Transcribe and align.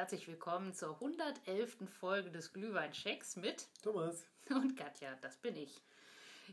Herzlich 0.00 0.26
willkommen 0.28 0.72
zur 0.72 0.94
111. 0.94 1.76
Folge 2.00 2.30
des 2.30 2.54
Glühwein-Checks 2.54 3.36
mit 3.36 3.68
Thomas 3.82 4.24
und 4.48 4.74
Katja, 4.74 5.14
das 5.20 5.36
bin 5.36 5.54
ich. 5.54 5.82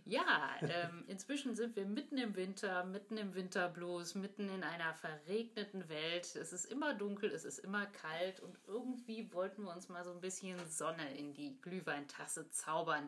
Ja, 0.04 0.54
ähm, 0.64 1.05
inzwischen 1.07 1.55
sind 1.55 1.78
wir 1.78 1.86
mitten 1.86 2.18
im 2.18 2.36
Winter, 2.36 2.83
mitten 2.83 3.15
im 3.15 3.36
Winterblues, 3.36 4.15
mitten 4.15 4.50
in 4.50 4.64
einer 4.64 4.93
verregneten 4.96 5.88
Welt. 5.88 6.36
Es 6.36 6.52
ist 6.52 6.65
immer 6.65 6.93
dunkel, 6.93 7.32
es 7.32 7.46
ist 7.46 7.60
immer 7.60 7.86
kalt 7.86 8.41
und 8.41 8.60
irgendwie 8.68 9.32
wollten 9.32 9.64
wir 9.64 9.71
uns 9.71 9.88
mal 9.88 10.04
so 10.04 10.11
ein 10.11 10.19
bisschen 10.19 10.60
Sonne 10.68 11.18
in 11.18 11.33
die 11.33 11.57
Glühweintasse 11.61 12.50
zaubern. 12.50 13.07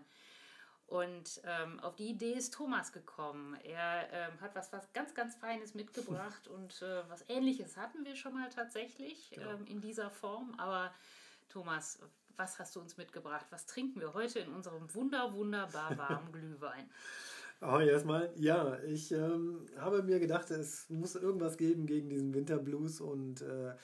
Und 0.90 1.40
ähm, 1.46 1.80
auf 1.82 1.96
die 1.96 2.10
Idee 2.10 2.34
ist 2.34 2.52
Thomas 2.52 2.92
gekommen. 2.92 3.56
Er 3.64 4.12
ähm, 4.12 4.42
hat 4.42 4.56
was, 4.56 4.74
was 4.74 4.92
ganz, 4.92 5.14
ganz 5.14 5.36
Feines 5.36 5.76
mitgebracht 5.76 6.48
und 6.56 6.82
äh, 6.82 7.08
was 7.10 7.24
Ähnliches 7.30 7.78
hatten 7.78 8.04
wir 8.06 8.16
schon 8.16 8.34
mal 8.34 8.50
tatsächlich 8.50 9.30
genau. 9.30 9.52
ähm, 9.52 9.68
in 9.68 9.82
dieser 9.82 10.10
Form. 10.10 10.56
Aber 10.58 10.92
Thomas, 11.48 12.00
was 12.38 12.58
hast 12.58 12.76
du 12.76 12.80
uns 12.80 12.98
mitgebracht? 12.98 13.46
Was 13.52 13.68
trinken 13.68 14.02
wir 14.02 14.16
heute 14.16 14.40
in 14.40 14.52
unserem 14.52 14.92
wunder, 14.96 15.32
wunderbar 15.32 15.96
warmen 15.96 16.32
Glühwein? 16.32 16.90
Oh, 17.62 17.78
erstmal, 17.78 18.32
ja, 18.38 18.80
ich 18.84 19.12
ähm, 19.12 19.68
habe 19.78 20.02
mir 20.02 20.20
gedacht, 20.20 20.50
es 20.50 20.90
muss 20.90 21.14
irgendwas 21.16 21.58
geben 21.58 21.86
gegen 21.86 22.10
diesen 22.10 22.34
Winterblues 22.34 23.00
und 23.00 23.42
äh, 23.42 23.76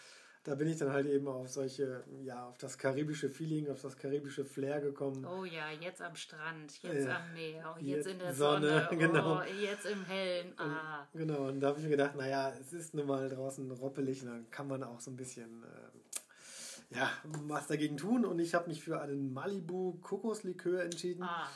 da 0.46 0.54
bin 0.54 0.68
ich 0.68 0.78
dann 0.78 0.92
halt 0.92 1.08
eben 1.08 1.28
auf 1.28 1.50
solche, 1.50 2.04
ja, 2.24 2.48
auf 2.48 2.60
das 2.60 2.78
karibische 2.78 3.30
Feeling, 3.30 3.68
auf 3.72 3.82
das 3.82 3.98
karibische 3.98 4.46
Flair 4.46 4.80
gekommen. 4.80 5.26
Oh 5.26 5.44
ja, 5.44 5.72
jetzt 5.72 6.04
am 6.04 6.16
Strand, 6.16 6.84
jetzt 6.84 7.08
ja, 7.08 7.18
am 7.18 7.34
Meer, 7.34 7.76
jetzt, 7.80 7.88
jetzt, 7.88 8.08
in 8.08 8.20
der 8.20 8.34
Sonne, 8.34 8.88
Sonne 8.88 8.98
genau. 9.00 9.40
oh, 9.40 9.44
jetzt 9.60 9.88
im 9.88 10.06
Hellen. 10.06 10.54
Ah. 10.58 11.08
Und, 11.12 11.20
genau, 11.20 11.48
und 11.48 11.60
da 11.60 11.70
habe 11.70 11.80
ich 11.80 11.86
mir 11.86 11.90
gedacht, 11.90 12.16
naja, 12.16 12.54
es 12.62 12.74
ist 12.74 12.94
nun 12.94 13.08
mal 13.08 13.28
draußen 13.28 13.72
roppelig 13.72 14.22
und 14.22 14.28
dann 14.30 14.52
kann 14.52 14.68
man 14.68 14.84
auch 14.84 15.00
so 15.00 15.10
ein 15.10 15.16
bisschen, 15.16 15.64
äh, 15.64 16.96
ja, 16.96 17.10
was 17.48 17.66
dagegen 17.66 17.98
tun. 17.98 18.24
Und 18.24 18.38
ich 18.38 18.54
habe 18.54 18.70
mich 18.70 18.84
für 18.84 19.02
einen 19.02 19.34
Malibu 19.34 19.94
Kokoslikör 19.94 20.84
entschieden. 20.84 21.24
Ah. 21.24 21.50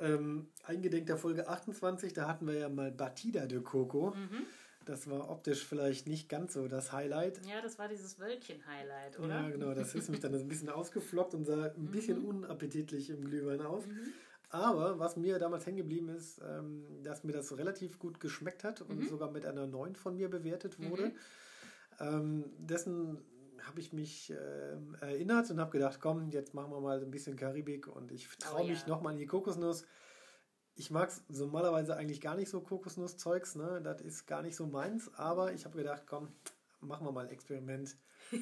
Ähm, 0.00 0.48
eingedenk 0.64 1.04
der 1.04 1.18
Folge 1.18 1.48
28, 1.48 2.14
da 2.14 2.26
hatten 2.26 2.46
wir 2.46 2.54
ja 2.54 2.70
mal 2.70 2.90
Batida 2.90 3.44
de 3.44 3.60
Coco. 3.60 4.14
Mhm. 4.14 4.46
Das 4.84 5.08
war 5.08 5.30
optisch 5.30 5.64
vielleicht 5.64 6.06
nicht 6.06 6.28
ganz 6.28 6.54
so 6.54 6.66
das 6.68 6.92
Highlight. 6.92 7.40
Ja, 7.46 7.60
das 7.60 7.78
war 7.78 7.88
dieses 7.88 8.18
Wölkchen-Highlight, 8.18 9.18
oder? 9.18 9.28
Ja, 9.28 9.48
genau. 9.50 9.74
Das 9.74 9.94
ist 9.94 10.08
mich 10.10 10.20
dann 10.20 10.34
ein 10.34 10.48
bisschen 10.48 10.68
ausgeflockt 10.68 11.34
und 11.34 11.44
sah 11.44 11.66
ein 11.66 11.90
bisschen 11.90 12.20
mhm. 12.20 12.28
unappetitlich 12.28 13.10
im 13.10 13.24
Glühwein 13.24 13.60
aus. 13.60 13.86
Mhm. 13.86 14.12
Aber 14.50 14.98
was 14.98 15.16
mir 15.16 15.38
damals 15.38 15.64
hängen 15.64 15.78
geblieben 15.78 16.10
ist, 16.10 16.40
ähm, 16.46 16.84
dass 17.02 17.24
mir 17.24 17.32
das 17.32 17.56
relativ 17.56 17.98
gut 17.98 18.20
geschmeckt 18.20 18.64
hat 18.64 18.82
und 18.82 19.00
mhm. 19.00 19.08
sogar 19.08 19.30
mit 19.30 19.46
einer 19.46 19.66
9 19.66 19.94
von 19.96 20.16
mir 20.16 20.28
bewertet 20.28 20.78
wurde. 20.78 21.06
Mhm. 21.06 21.12
Ähm, 22.00 22.44
dessen 22.58 23.18
habe 23.66 23.80
ich 23.80 23.92
mich 23.92 24.30
äh, 24.30 25.04
erinnert 25.04 25.50
und 25.50 25.60
habe 25.60 25.70
gedacht, 25.70 26.00
komm, 26.00 26.30
jetzt 26.30 26.52
machen 26.52 26.72
wir 26.72 26.80
mal 26.80 27.00
ein 27.00 27.10
bisschen 27.10 27.36
Karibik 27.36 27.86
und 27.86 28.12
ich 28.12 28.28
traue 28.38 28.62
oh, 28.62 28.66
mich 28.66 28.82
ja. 28.82 28.88
nochmal 28.88 29.12
in 29.12 29.18
die 29.18 29.26
Kokosnuss 29.26 29.86
ich 30.82 30.90
mag 30.90 31.10
es 31.10 31.22
normalerweise 31.28 31.96
eigentlich 31.96 32.20
gar 32.20 32.34
nicht 32.34 32.48
so 32.48 32.60
Kokosnusszeugs, 32.60 33.54
ne? 33.54 33.80
Das 33.84 34.00
ist 34.00 34.26
gar 34.26 34.42
nicht 34.42 34.56
so 34.56 34.66
meins, 34.66 35.14
aber 35.14 35.52
ich 35.52 35.64
habe 35.64 35.78
gedacht, 35.78 36.02
komm, 36.06 36.26
machen 36.80 37.06
wir 37.06 37.12
mal 37.12 37.26
ein 37.26 37.30
Experiment. 37.30 37.96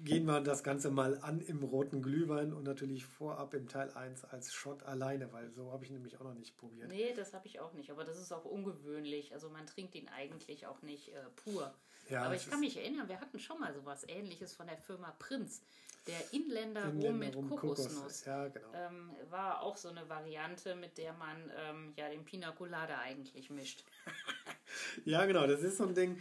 Gehen 0.00 0.26
wir 0.26 0.40
das 0.40 0.64
Ganze 0.64 0.90
mal 0.90 1.18
an 1.22 1.40
im 1.40 1.62
roten 1.62 2.02
Glühwein 2.02 2.52
und 2.52 2.64
natürlich 2.64 3.06
vorab 3.06 3.54
im 3.54 3.68
Teil 3.68 3.90
1 3.92 4.24
als 4.24 4.52
Shot 4.52 4.82
alleine, 4.82 5.32
weil 5.32 5.48
so 5.52 5.70
habe 5.70 5.84
ich 5.84 5.90
nämlich 5.90 6.18
auch 6.18 6.24
noch 6.24 6.34
nicht 6.34 6.58
probiert. 6.58 6.88
Nee, 6.88 7.14
das 7.14 7.32
habe 7.32 7.46
ich 7.46 7.60
auch 7.60 7.72
nicht, 7.74 7.92
aber 7.92 8.02
das 8.02 8.18
ist 8.18 8.32
auch 8.32 8.44
ungewöhnlich. 8.44 9.32
Also 9.32 9.48
man 9.48 9.68
trinkt 9.68 9.94
ihn 9.94 10.08
eigentlich 10.08 10.66
auch 10.66 10.82
nicht 10.82 11.14
äh, 11.14 11.20
pur. 11.36 11.72
Ja, 12.10 12.24
aber 12.24 12.34
ich 12.34 12.50
kann 12.50 12.58
mich 12.58 12.76
erinnern, 12.76 13.08
wir 13.08 13.20
hatten 13.20 13.38
schon 13.38 13.60
mal 13.60 13.72
sowas 13.72 14.04
ähnliches 14.08 14.52
von 14.52 14.66
der 14.66 14.78
Firma 14.78 15.12
Prinz. 15.20 15.62
Der 16.06 16.32
Inländer, 16.32 16.84
Inländer 16.84 17.08
Rum 17.08 17.18
mit 17.18 17.36
Rum 17.36 17.50
Kokosnuss. 17.50 17.94
Kokos. 17.94 18.24
Ja, 18.26 18.48
genau. 18.48 18.68
Ähm, 18.74 19.10
war 19.30 19.62
auch 19.62 19.76
so 19.76 19.88
eine 19.88 20.08
Variante, 20.08 20.76
mit 20.76 20.98
der 20.98 21.12
man 21.14 21.50
ähm, 21.56 21.92
ja 21.96 22.08
den 22.08 22.24
Pina 22.24 22.52
Colada 22.52 22.98
eigentlich 22.98 23.50
mischt. 23.50 23.84
ja, 25.04 25.26
genau, 25.26 25.46
das 25.46 25.62
ist 25.62 25.78
so 25.78 25.86
ein 25.86 25.94
Ding. 25.94 26.20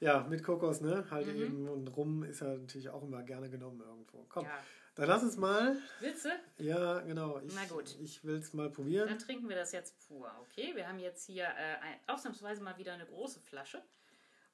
Ja, 0.00 0.20
mit 0.28 0.44
Kokos, 0.44 0.80
ne? 0.80 1.04
Halt 1.10 1.26
mhm. 1.26 1.42
eben. 1.42 1.68
Und 1.68 1.88
Rum 1.96 2.22
ist 2.22 2.40
ja 2.40 2.56
natürlich 2.56 2.88
auch 2.88 3.02
immer 3.02 3.22
gerne 3.22 3.50
genommen 3.50 3.80
irgendwo. 3.80 4.24
Komm, 4.28 4.44
ja. 4.44 4.58
dann 4.94 5.08
lass 5.08 5.22
es 5.22 5.36
mal. 5.36 5.76
Willst 6.00 6.24
du? 6.24 6.30
Ja, 6.64 7.00
genau. 7.00 7.40
Ich, 7.40 7.54
Na 7.54 7.64
gut. 7.66 7.96
Ich 8.00 8.24
will 8.24 8.36
es 8.36 8.54
mal 8.54 8.70
probieren. 8.70 9.08
Dann 9.08 9.18
trinken 9.18 9.48
wir 9.48 9.56
das 9.56 9.72
jetzt 9.72 9.98
pur, 10.06 10.30
okay? 10.40 10.74
Wir 10.74 10.88
haben 10.88 11.00
jetzt 11.00 11.26
hier 11.26 11.44
äh, 11.44 11.76
ausnahmsweise 12.06 12.62
mal 12.62 12.78
wieder 12.78 12.94
eine 12.94 13.06
große 13.06 13.40
Flasche. 13.40 13.82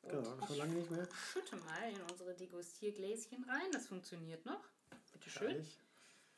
Genau, 0.09 0.47
schon 0.47 0.57
lange 0.57 0.75
nicht 0.75 0.91
mehr. 0.91 1.09
Schütte 1.33 1.57
mal 1.57 1.91
in 1.91 2.01
unsere 2.11 2.35
Degustiergläschen 2.35 3.45
rein. 3.45 3.71
Das 3.73 3.87
funktioniert 3.87 4.45
noch. 4.45 4.61
Bitte 5.13 5.31
schön. 5.31 5.67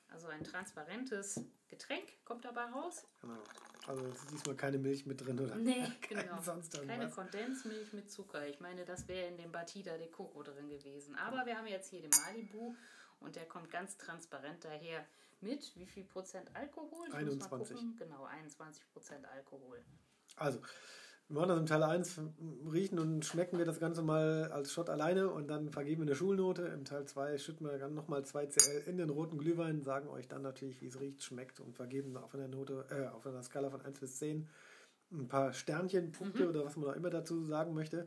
Also 0.08 0.28
ein 0.28 0.44
transparentes 0.44 1.40
Getränk 1.68 2.24
kommt 2.24 2.44
dabei 2.44 2.64
raus. 2.66 3.06
Genau. 3.20 3.42
Also 3.86 4.04
es 4.06 4.18
ist 4.22 4.30
diesmal 4.30 4.56
keine 4.56 4.78
Milch 4.78 5.06
mit 5.06 5.20
drin 5.20 5.38
oder 5.38 5.54
Nee, 5.56 5.86
genau. 6.08 6.40
Keine 6.86 7.10
Kondensmilch 7.10 7.92
mit 7.92 8.10
Zucker. 8.10 8.46
Ich 8.48 8.60
meine, 8.60 8.84
das 8.84 9.06
wäre 9.08 9.28
in 9.28 9.36
dem 9.36 9.52
Batida 9.52 9.96
de 9.96 10.08
Coco 10.10 10.42
drin 10.42 10.68
gewesen. 10.68 11.14
Aber 11.16 11.46
wir 11.46 11.56
haben 11.56 11.66
jetzt 11.66 11.90
hier 11.90 12.00
den 12.00 12.10
Malibu 12.10 12.74
und 13.20 13.36
der 13.36 13.46
kommt 13.46 13.70
ganz 13.70 13.96
transparent 13.96 14.64
daher 14.64 15.06
mit 15.40 15.76
wie 15.76 15.86
viel 15.86 16.04
Prozent 16.04 16.54
Alkohol? 16.54 17.08
Ich 17.08 17.14
21. 17.14 17.96
Genau, 17.98 18.24
21 18.24 18.88
Prozent 18.92 19.26
Alkohol. 19.26 19.84
Also, 20.36 20.60
wir 21.28 21.34
machen 21.34 21.48
das 21.48 21.58
im 21.58 21.66
Teil 21.66 21.82
1, 21.82 22.20
riechen 22.72 22.98
und 23.00 23.24
schmecken 23.24 23.58
wir 23.58 23.64
das 23.64 23.80
Ganze 23.80 24.02
mal 24.02 24.50
als 24.52 24.72
Shot 24.72 24.88
alleine 24.88 25.28
und 25.30 25.48
dann 25.48 25.70
vergeben 25.70 26.02
wir 26.02 26.06
eine 26.06 26.14
Schulnote. 26.14 26.62
Im 26.62 26.84
Teil 26.84 27.04
2 27.04 27.38
schütten 27.38 27.66
wir 27.66 27.78
dann 27.78 27.94
nochmal 27.94 28.24
2 28.24 28.46
CL 28.46 28.84
in 28.86 28.96
den 28.96 29.10
roten 29.10 29.36
Glühwein, 29.36 29.82
sagen 29.82 30.08
euch 30.08 30.28
dann 30.28 30.42
natürlich, 30.42 30.80
wie 30.80 30.86
es 30.86 31.00
riecht, 31.00 31.24
schmeckt 31.24 31.58
und 31.58 31.74
vergeben 31.74 32.16
auf 32.16 32.34
einer 32.34 32.46
Note, 32.46 32.86
äh, 32.90 33.08
auf 33.08 33.26
einer 33.26 33.42
Skala 33.42 33.70
von 33.70 33.80
1 33.80 33.98
bis 33.98 34.18
10 34.18 34.48
ein 35.12 35.28
paar 35.28 35.52
Sternchen, 35.52 36.12
Punkte 36.12 36.44
mhm. 36.44 36.50
oder 36.50 36.64
was 36.64 36.76
man 36.76 36.90
auch 36.90 36.96
immer 36.96 37.10
dazu 37.10 37.44
sagen 37.44 37.74
möchte. 37.74 38.06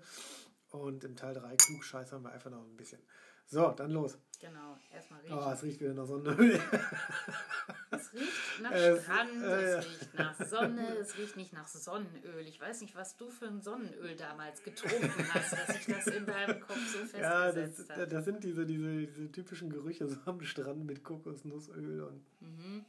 Und 0.72 1.04
im 1.04 1.16
Teil 1.16 1.34
3 1.34 1.56
klugscheißern 1.56 2.24
wir 2.24 2.32
einfach 2.32 2.52
noch 2.52 2.64
ein 2.64 2.78
bisschen. 2.78 3.02
So, 3.50 3.72
dann 3.72 3.90
los. 3.92 4.18
Genau, 4.40 4.78
erstmal 4.94 5.20
riechen. 5.22 5.38
Oh, 5.38 5.52
es 5.52 5.64
riecht 5.64 5.82
wieder 5.82 5.94
nach 5.94 6.06
Sonnenöl. 6.06 6.54
es 7.92 8.14
riecht 8.14 8.62
nach 8.62 8.72
es, 8.72 9.04
Strand, 9.04 9.44
äh, 9.44 9.74
es 9.74 9.86
riecht 9.86 10.14
nach 10.14 10.46
Sonne, 10.46 10.98
es 10.98 11.18
riecht 11.18 11.36
nicht 11.36 11.54
nach 11.54 11.68
Sonnenöl. 11.68 12.48
Ich 12.48 12.62
weiß 12.62 12.82
nicht, 12.82 12.96
was 12.96 13.18
du 13.18 13.30
für 13.30 13.48
ein 13.48 13.62
Sonnenöl 13.62 14.16
damals 14.16 14.64
getrunken 14.64 15.34
hast, 15.34 15.54
dass 15.54 15.68
sich 15.76 15.88
das 15.88 16.08
in 16.08 16.26
deinem 16.28 16.62
Kopf 16.62 16.78
so 16.78 17.00
festgesetzt 17.00 17.20
ja, 17.20 17.52
das, 17.52 17.90
hat. 17.90 18.12
Das 18.14 18.26
sind 18.26 18.44
diese, 18.44 18.66
diese, 18.66 19.08
diese 19.08 19.32
typischen 19.32 19.72
Gerüche 19.72 20.08
so 20.08 20.16
am 20.26 20.42
Strand 20.42 20.86
mit 20.86 21.04
Kokosnussöl 21.04 22.02
und. 22.02 22.24
Mhm. 22.42 22.86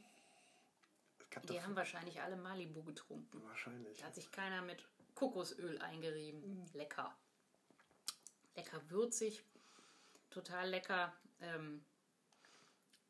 Die 1.49 1.61
haben 1.61 1.75
wahrscheinlich 1.75 2.21
alle 2.21 2.35
Malibu 2.35 2.83
getrunken. 2.83 3.41
Wahrscheinlich. 3.45 3.97
Da 3.99 4.07
hat 4.07 4.15
sich 4.15 4.31
keiner 4.31 4.61
mit 4.61 4.85
Kokosöl 5.15 5.79
eingerieben. 5.79 6.41
Mhm. 6.41 6.65
Lecker. 6.73 7.15
Lecker 8.55 8.81
würzig, 8.89 9.43
total 10.31 10.69
lecker. 10.69 11.13
Ähm, 11.41 11.83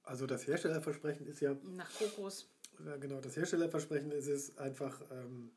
also 0.03 0.25
das 0.25 0.47
Herstellerversprechen 0.47 1.25
ist 1.27 1.41
ja. 1.41 1.53
Nach 1.63 1.91
Kokos. 1.93 2.49
Ja, 2.85 2.97
genau, 2.97 3.21
das 3.21 3.35
Herstellerversprechen 3.35 4.11
ist 4.11 4.27
es 4.27 4.57
einfach, 4.57 5.01
ähm, 5.11 5.51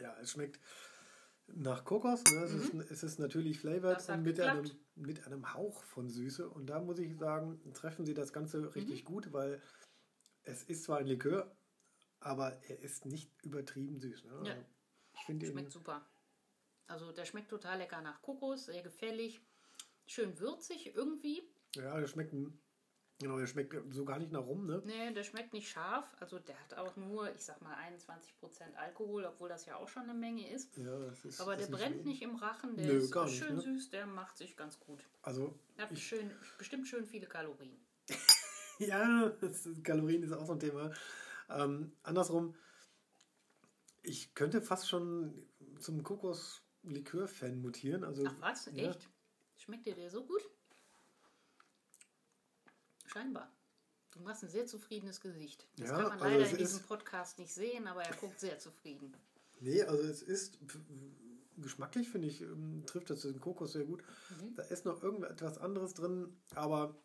ja, 0.00 0.16
es 0.20 0.32
schmeckt 0.32 0.60
nach 1.48 1.84
Kokos. 1.84 2.22
Ne? 2.24 2.44
Es, 2.44 2.72
mhm. 2.72 2.80
ist, 2.80 2.90
es 2.90 3.02
ist 3.02 3.18
natürlich 3.18 3.58
flavored 3.58 4.08
und 4.08 4.22
mit 4.22 4.40
einem, 4.40 4.70
mit 4.94 5.26
einem 5.26 5.54
Hauch 5.54 5.82
von 5.84 6.08
Süße. 6.08 6.48
Und 6.48 6.66
da 6.66 6.80
muss 6.80 6.98
ich 6.98 7.16
sagen, 7.18 7.60
treffen 7.74 8.06
sie 8.06 8.14
das 8.14 8.32
Ganze 8.32 8.74
richtig 8.74 9.02
mhm. 9.02 9.06
gut, 9.06 9.32
weil 9.32 9.60
es 10.44 10.62
ist 10.64 10.84
zwar 10.84 10.98
ein 10.98 11.06
Likör, 11.06 11.56
aber 12.20 12.52
er 12.68 12.80
ist 12.80 13.06
nicht 13.06 13.30
übertrieben 13.42 13.98
süß. 13.98 14.24
Ne? 14.24 14.42
Ja. 14.44 14.54
Also 15.28 15.32
ich 15.32 15.48
schmeckt 15.48 15.72
super. 15.72 16.06
Also 16.86 17.10
der 17.10 17.24
schmeckt 17.24 17.50
total 17.50 17.78
lecker 17.78 18.00
nach 18.00 18.22
Kokos, 18.22 18.66
sehr 18.66 18.82
gefällig, 18.82 19.40
schön 20.06 20.38
würzig 20.38 20.94
irgendwie. 20.94 21.42
Ja, 21.74 21.98
der 21.98 22.06
schmeckt 22.06 22.32
Genau, 23.18 23.38
der 23.38 23.46
schmeckt 23.46 23.74
so 23.94 24.04
gar 24.04 24.18
nicht 24.18 24.30
nach 24.30 24.42
rum, 24.42 24.66
ne? 24.66 24.82
Nee, 24.84 25.10
der 25.14 25.24
schmeckt 25.24 25.54
nicht 25.54 25.70
scharf. 25.70 26.04
Also 26.20 26.38
der 26.38 26.58
hat 26.60 26.74
auch 26.74 26.96
nur, 26.96 27.34
ich 27.34 27.42
sag 27.42 27.62
mal, 27.62 27.74
21% 27.74 28.74
Alkohol, 28.76 29.24
obwohl 29.24 29.48
das 29.48 29.64
ja 29.64 29.76
auch 29.76 29.88
schon 29.88 30.02
eine 30.02 30.12
Menge 30.12 30.50
ist. 30.50 30.76
Ja, 30.76 30.98
das 30.98 31.24
ist 31.24 31.40
Aber 31.40 31.56
der 31.56 31.64
ist 31.64 31.70
brennt 31.72 31.96
nicht, 31.96 32.06
nicht, 32.06 32.22
im 32.22 32.36
Rachen, 32.36 32.76
der 32.76 32.86
Nö, 32.86 32.98
ist 32.98 33.14
nicht, 33.14 33.38
schön 33.38 33.54
ne? 33.54 33.62
süß, 33.62 33.88
der 33.88 34.06
macht 34.06 34.36
sich 34.36 34.54
ganz 34.54 34.78
gut. 34.78 35.02
Also. 35.22 35.58
Hat 35.78 35.90
ich, 35.92 36.06
schön, 36.06 36.30
bestimmt 36.58 36.88
schön 36.88 37.06
viele 37.06 37.26
Kalorien. 37.26 37.78
ja, 38.78 39.30
das, 39.40 39.66
Kalorien 39.82 40.22
ist 40.22 40.32
auch 40.32 40.44
so 40.44 40.52
ein 40.52 40.60
Thema. 40.60 40.92
Ähm, 41.48 41.92
andersrum, 42.02 42.54
ich 44.02 44.34
könnte 44.34 44.60
fast 44.60 44.90
schon 44.90 45.48
zum 45.80 46.02
Kokos-Likör-Fan 46.02 47.62
mutieren. 47.62 48.04
Also, 48.04 48.24
Ach 48.26 48.36
was, 48.40 48.66
ja. 48.66 48.90
echt? 48.90 49.08
Schmeckt 49.66 49.84
dir 49.84 49.96
der 49.96 50.10
so 50.10 50.24
gut? 50.24 50.42
Scheinbar. 53.06 53.52
Du 54.12 54.20
machst 54.20 54.44
ein 54.44 54.48
sehr 54.48 54.64
zufriedenes 54.66 55.20
Gesicht. 55.20 55.66
Das 55.76 55.90
ja, 55.90 55.96
kann 55.96 56.04
man 56.04 56.12
also 56.12 56.24
leider 56.24 56.50
in 56.50 56.56
diesem 56.56 56.82
Podcast 56.84 57.40
nicht 57.40 57.52
sehen, 57.52 57.88
aber 57.88 58.04
er 58.04 58.14
guckt 58.14 58.38
sehr 58.38 58.60
zufrieden. 58.60 59.12
Nee, 59.58 59.82
also 59.82 60.04
es 60.04 60.22
ist 60.22 60.58
geschmacklich 61.56 62.08
finde 62.08 62.28
ich, 62.28 62.42
ähm, 62.42 62.84
trifft 62.86 63.10
das 63.10 63.22
den 63.22 63.40
Kokos 63.40 63.72
sehr 63.72 63.84
gut. 63.84 64.04
Mhm. 64.30 64.54
Da 64.54 64.62
ist 64.62 64.84
noch 64.84 65.02
irgendetwas 65.02 65.58
anderes 65.58 65.94
drin, 65.94 66.36
aber 66.54 66.96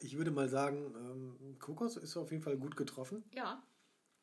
ich 0.00 0.16
würde 0.16 0.32
mal 0.32 0.48
sagen, 0.48 0.94
ähm, 0.96 1.58
Kokos 1.60 1.96
ist 1.96 2.16
auf 2.16 2.32
jeden 2.32 2.42
Fall 2.42 2.56
gut 2.56 2.76
getroffen. 2.76 3.22
Ja. 3.32 3.62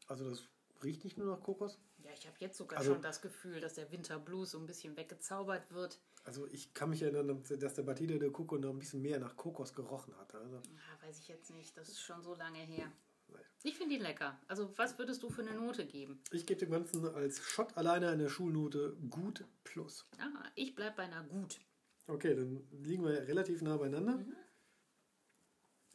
Also 0.07 0.29
das 0.29 0.43
riecht 0.83 1.05
nicht 1.05 1.17
nur 1.17 1.27
nach 1.27 1.41
Kokos. 1.41 1.79
Ich 2.17 2.27
habe 2.27 2.37
jetzt 2.39 2.57
sogar 2.57 2.79
also, 2.79 2.93
schon 2.93 3.01
das 3.01 3.21
Gefühl, 3.21 3.59
dass 3.59 3.73
der 3.73 3.91
Winterblues 3.91 4.51
so 4.51 4.59
ein 4.59 4.65
bisschen 4.65 4.95
weggezaubert 4.97 5.71
wird. 5.71 5.99
Also 6.23 6.47
ich 6.47 6.73
kann 6.73 6.89
mich 6.89 7.01
erinnern, 7.01 7.43
dass 7.59 7.73
der 7.75 7.83
Batide 7.83 8.17
de 8.17 8.31
Coco 8.31 8.57
noch 8.57 8.71
ein 8.71 8.79
bisschen 8.79 9.01
mehr 9.01 9.19
nach 9.19 9.35
Kokos 9.35 9.73
gerochen 9.73 10.17
hat. 10.17 10.33
Also. 10.33 10.55
Ja, 10.55 11.07
weiß 11.07 11.19
ich 11.19 11.27
jetzt 11.27 11.51
nicht. 11.51 11.77
Das 11.77 11.89
ist 11.89 12.01
schon 12.01 12.23
so 12.23 12.35
lange 12.35 12.59
her. 12.59 12.91
Ich 13.63 13.77
finde 13.77 13.95
ihn 13.95 14.01
lecker. 14.01 14.39
Also 14.47 14.71
was 14.77 14.97
würdest 14.99 15.23
du 15.23 15.29
für 15.29 15.41
eine 15.41 15.55
Note 15.55 15.85
geben? 15.85 16.21
Ich 16.31 16.45
gebe 16.45 16.59
dem 16.59 16.71
Ganzen 16.71 17.07
als 17.15 17.39
Shot 17.39 17.75
alleine 17.77 18.09
eine 18.09 18.29
Schulnote 18.29 18.95
gut 19.09 19.43
plus. 19.63 20.05
Ah, 20.19 20.43
ich 20.53 20.75
bleibe 20.75 20.97
bei 20.97 21.03
einer 21.03 21.23
gut. 21.23 21.59
Okay, 22.07 22.35
dann 22.35 22.63
liegen 22.83 23.03
wir 23.03 23.27
relativ 23.27 23.63
nah 23.63 23.77
beieinander. 23.77 24.17
Mhm. 24.17 24.35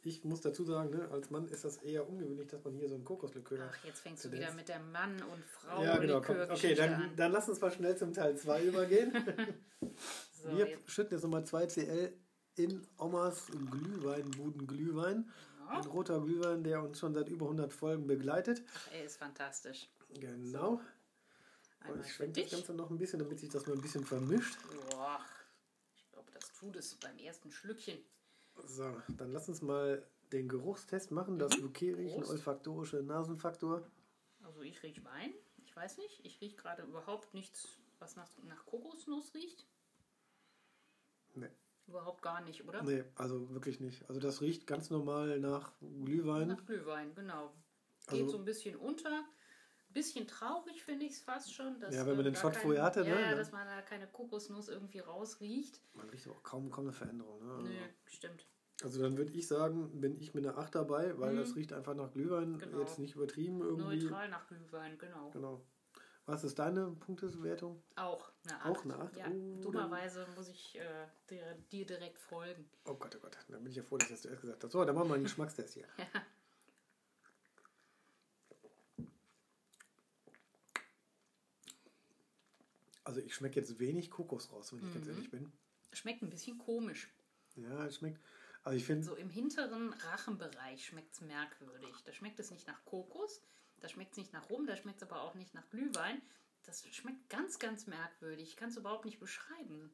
Ich 0.03 0.23
muss 0.23 0.41
dazu 0.41 0.63
sagen, 0.63 0.89
ne, 0.89 1.09
als 1.11 1.29
Mann 1.29 1.47
ist 1.47 1.63
das 1.63 1.77
eher 1.77 2.09
ungewöhnlich, 2.09 2.47
dass 2.47 2.63
man 2.63 2.73
hier 2.73 2.89
so 2.89 2.95
einen 2.95 3.05
Kokoslikör 3.05 3.59
hat. 3.59 3.69
Ach, 3.71 3.85
jetzt 3.85 3.99
fängst 3.99 4.25
du 4.25 4.31
wieder 4.31 4.51
mit 4.53 4.67
der 4.67 4.79
Mann- 4.79 5.21
und 5.21 5.45
Frau 5.45 5.83
Ja, 5.83 5.97
genau. 5.97 6.21
Komm. 6.21 6.37
Okay, 6.49 6.73
dann, 6.73 7.15
dann 7.15 7.31
lass 7.31 7.47
uns 7.47 7.61
mal 7.61 7.71
schnell 7.71 7.95
zum 7.95 8.11
Teil 8.11 8.35
2 8.35 8.63
übergehen. 8.63 9.11
so, 10.33 10.57
wir 10.57 10.67
jetzt. 10.67 10.89
schütten 10.89 11.13
jetzt 11.13 11.23
nochmal 11.23 11.45
2 11.45 11.67
CL 11.67 12.13
in 12.55 12.87
Omas 12.97 13.47
Glühweinbuden 13.47 14.65
Glühwein. 14.65 15.31
Ein 15.69 15.85
roter 15.85 16.19
Glühwein, 16.19 16.63
der 16.63 16.81
uns 16.83 16.99
schon 16.99 17.13
seit 17.13 17.29
über 17.29 17.45
100 17.45 17.71
Folgen 17.71 18.07
begleitet. 18.07 18.61
Ach, 18.75 18.91
er 18.91 19.05
ist 19.05 19.17
fantastisch. 19.17 19.87
Genau. 20.19 20.81
So. 21.87 21.95
ich 22.01 22.13
schwenke 22.13 22.41
das 22.41 22.51
Ganze 22.51 22.73
noch 22.73 22.89
ein 22.89 22.97
bisschen, 22.97 23.19
damit 23.19 23.39
sich 23.39 23.49
das 23.49 23.65
mal 23.67 23.73
ein 23.73 23.81
bisschen 23.81 24.03
vermischt. 24.03 24.57
Boah, 24.89 25.19
ich 25.95 26.11
glaube, 26.11 26.29
das 26.33 26.51
tut 26.53 26.75
es 26.75 26.95
beim 26.95 27.17
ersten 27.19 27.51
Schlückchen. 27.51 27.99
So, 28.55 29.01
dann 29.17 29.31
lass 29.31 29.49
uns 29.49 29.61
mal 29.61 30.05
den 30.31 30.47
Geruchstest 30.47 31.11
machen. 31.11 31.39
Das. 31.39 31.59
Bouquet 31.59 31.93
riechen, 31.93 32.23
olfaktorische 32.23 33.03
Nasenfaktor. 33.03 33.83
Also 34.43 34.61
ich 34.61 34.81
rieche 34.83 35.03
Wein. 35.03 35.33
Ich 35.65 35.75
weiß 35.75 35.97
nicht. 35.97 36.25
Ich 36.25 36.41
rieche 36.41 36.55
gerade 36.55 36.83
überhaupt 36.83 37.33
nichts, 37.33 37.79
was 37.99 38.15
nach, 38.15 38.29
nach 38.43 38.65
Kokosnuss 38.65 39.33
riecht. 39.33 39.65
Nee. 41.35 41.49
Überhaupt 41.87 42.21
gar 42.21 42.41
nicht, 42.41 42.65
oder? 42.67 42.83
Nee, 42.83 43.03
also 43.15 43.49
wirklich 43.53 43.79
nicht. 43.79 44.07
Also 44.07 44.21
das 44.21 44.41
riecht 44.41 44.67
ganz 44.67 44.89
normal 44.89 45.39
nach 45.39 45.73
Glühwein. 45.79 46.47
Nach 46.47 46.65
Glühwein, 46.65 47.13
genau. 47.15 47.53
Geht 48.07 48.21
also, 48.21 48.31
so 48.31 48.37
ein 48.37 48.45
bisschen 48.45 48.75
unter. 48.75 49.25
Bisschen 49.93 50.27
traurig 50.27 50.83
finde 50.83 51.05
ich 51.05 51.13
es 51.13 51.19
fast 51.19 51.53
schon. 51.53 51.79
Dass, 51.79 51.93
ja, 51.93 52.05
wenn 52.05 52.15
man 52.15 52.25
den 52.25 52.35
Shot 52.35 52.55
vorher 52.55 52.83
hatte, 52.83 53.01
ja, 53.01 53.15
ne? 53.15 53.21
Ja, 53.21 53.35
dass 53.35 53.51
man 53.51 53.65
da 53.67 53.81
keine 53.81 54.07
Kokosnuss 54.07 54.69
irgendwie 54.69 54.99
rausriecht. 54.99 55.81
Man 55.93 56.09
riecht 56.09 56.27
auch 56.27 56.43
kaum, 56.43 56.69
kaum 56.69 56.85
eine 56.85 56.93
Veränderung. 56.93 57.45
Ne? 57.45 57.69
Nö, 57.69 57.75
stimmt. 58.05 58.45
Also 58.83 59.01
dann 59.01 59.17
würde 59.17 59.31
ich 59.33 59.47
sagen, 59.47 59.99
bin 59.99 60.19
ich 60.19 60.33
mit 60.33 60.45
einer 60.45 60.57
8 60.57 60.75
dabei, 60.75 61.19
weil 61.19 61.33
mhm. 61.33 61.37
das 61.37 61.55
riecht 61.55 61.73
einfach 61.73 61.93
nach 61.93 62.11
Glühwein, 62.11 62.57
genau. 62.57 62.79
jetzt 62.79 62.99
nicht 62.99 63.15
übertrieben 63.15 63.61
irgendwie. 63.61 64.03
Neutral 64.03 64.29
nach 64.29 64.47
Glühwein, 64.47 64.97
genau. 64.97 65.29
Genau. 65.31 65.61
Was 66.25 66.43
ist 66.43 66.59
deine 66.59 66.91
Punktewertung? 66.91 67.83
Auch 67.95 68.31
eine 68.45 68.61
8. 68.61 68.69
Auch 68.69 68.85
eine 68.85 68.99
8? 68.99 69.17
Ja, 69.17 69.25
oh, 69.29 69.61
dummerweise 69.61 70.25
muss 70.35 70.49
ich 70.49 70.77
äh, 70.79 71.07
dir, 71.29 71.55
dir, 71.71 71.85
direkt 71.85 72.19
folgen. 72.19 72.69
Oh 72.85 72.93
Gott, 72.93 73.15
oh 73.17 73.19
Gott, 73.21 73.37
dann 73.49 73.63
bin 73.63 73.71
ich 73.71 73.77
ja 73.77 73.83
froh, 73.83 73.97
dass 73.97 74.07
du 74.07 74.13
das 74.13 74.25
erst 74.25 74.41
gesagt 74.41 74.63
hast. 74.63 74.71
So, 74.71 74.85
dann 74.85 74.95
machen 74.95 75.09
wir 75.09 75.15
einen 75.15 75.23
Geschmackstest 75.23 75.73
hier. 75.73 75.85
ja. 75.97 76.05
Also 83.11 83.19
ich 83.19 83.35
schmecke 83.35 83.59
jetzt 83.59 83.77
wenig 83.77 84.09
Kokos 84.09 84.53
raus, 84.53 84.71
wenn 84.71 84.79
ich 84.79 84.85
mhm. 84.85 84.93
ganz 84.93 85.07
ehrlich 85.07 85.29
bin. 85.29 85.51
Schmeckt 85.91 86.21
ein 86.21 86.29
bisschen 86.29 86.57
komisch. 86.57 87.13
Ja, 87.57 87.85
es 87.85 87.97
schmeckt. 87.97 88.21
Also 88.63 88.77
ich 88.77 88.85
finde. 88.85 89.03
So 89.03 89.15
im 89.15 89.29
hinteren 89.29 89.91
Rachenbereich 89.91 90.85
schmeckt 90.85 91.13
es 91.13 91.19
merkwürdig. 91.19 91.93
Da 92.05 92.13
schmeckt 92.13 92.39
es 92.39 92.51
nicht 92.51 92.67
nach 92.67 92.85
Kokos, 92.85 93.41
da 93.81 93.89
schmeckt 93.89 94.11
es 94.11 94.17
nicht 94.17 94.31
nach 94.31 94.49
Rum, 94.49 94.65
da 94.65 94.77
schmeckt 94.77 95.01
es 95.01 95.09
aber 95.09 95.23
auch 95.23 95.35
nicht 95.35 95.53
nach 95.53 95.69
Glühwein. 95.69 96.21
Das 96.63 96.85
schmeckt 96.89 97.29
ganz, 97.29 97.59
ganz 97.59 97.85
merkwürdig. 97.85 98.47
Ich 98.47 98.55
kann 98.55 98.69
es 98.69 98.77
überhaupt 98.77 99.03
nicht 99.03 99.19
beschreiben. 99.19 99.91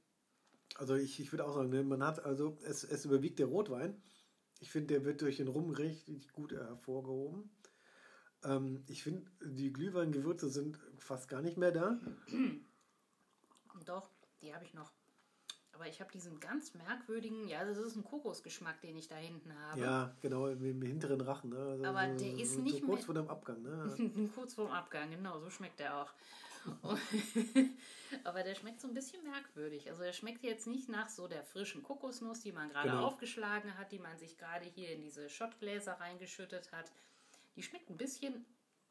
Also 0.75 0.93
ich, 0.93 1.19
ich 1.19 1.31
würde 1.33 1.45
auch 1.45 1.55
sagen, 1.55 1.71
ne, 1.71 1.81
man 1.81 2.03
hat, 2.03 2.23
also 2.23 2.59
es, 2.65 2.83
es 2.83 3.03
überwiegt 3.03 3.39
der 3.39 3.47
Rotwein. 3.47 3.99
Ich 4.59 4.69
finde, 4.69 4.93
der 4.93 5.05
wird 5.05 5.23
durch 5.23 5.37
den 5.37 5.47
Rum 5.47 5.71
richtig 5.71 6.31
gut 6.33 6.51
hervorgehoben. 6.51 7.49
Ähm, 8.43 8.83
ich 8.87 9.01
finde, 9.01 9.31
die 9.43 9.73
Glühweingewürze 9.73 10.49
sind 10.49 10.77
fast 10.99 11.29
gar 11.29 11.41
nicht 11.41 11.57
mehr 11.57 11.71
da. 11.71 11.99
Doch, 13.87 14.09
die 14.41 14.53
habe 14.53 14.65
ich 14.65 14.73
noch. 14.73 14.91
Aber 15.73 15.87
ich 15.87 16.01
habe 16.01 16.11
diesen 16.11 16.39
ganz 16.39 16.73
merkwürdigen, 16.73 17.47
ja, 17.47 17.63
das 17.63 17.77
ist 17.77 17.95
ein 17.95 18.03
Kokosgeschmack, 18.03 18.81
den 18.81 18.97
ich 18.97 19.07
da 19.07 19.15
hinten 19.15 19.53
habe. 19.53 19.79
Ja, 19.79 20.15
genau, 20.21 20.47
im, 20.47 20.81
hinteren 20.81 21.21
Rachen. 21.21 21.51
Ne? 21.51 21.57
Also 21.57 21.85
Aber 21.85 22.17
so, 22.17 22.25
der 22.25 22.33
ist 22.33 22.55
so, 22.55 22.61
nicht 22.61 22.83
kurz 22.83 23.05
vor 23.05 23.13
dem 23.13 23.29
Abgang. 23.29 23.61
Ne? 23.61 24.29
kurz 24.35 24.55
vor 24.55 24.65
dem 24.65 24.73
Abgang, 24.73 25.11
genau, 25.11 25.39
so 25.39 25.51
schmeckt 25.51 25.79
der 25.79 25.95
auch. 25.95 26.11
Aber 28.23 28.43
der 28.43 28.55
schmeckt 28.55 28.81
so 28.81 28.87
ein 28.87 28.93
bisschen 28.93 29.23
merkwürdig. 29.23 29.89
Also 29.89 30.01
der 30.01 30.13
schmeckt 30.13 30.43
jetzt 30.43 30.65
nicht 30.65 30.89
nach 30.89 31.09
so 31.09 31.27
der 31.27 31.43
frischen 31.43 31.83
Kokosnuss, 31.83 32.41
die 32.41 32.51
man 32.51 32.69
gerade 32.69 32.89
genau. 32.89 33.05
aufgeschlagen 33.05 33.77
hat, 33.77 33.91
die 33.91 33.99
man 33.99 34.17
sich 34.17 34.37
gerade 34.37 34.65
hier 34.65 34.91
in 34.91 35.01
diese 35.01 35.29
Schottgläser 35.29 35.93
reingeschüttet 35.93 36.71
hat. 36.71 36.91
Die 37.55 37.63
schmeckt 37.63 37.89
ein 37.89 37.97
bisschen 37.97 38.45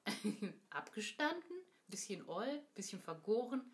abgestanden, 0.71 1.57
ein 1.57 1.91
bisschen 1.91 2.29
oll, 2.29 2.47
ein 2.47 2.75
bisschen 2.75 3.01
vergoren. 3.01 3.73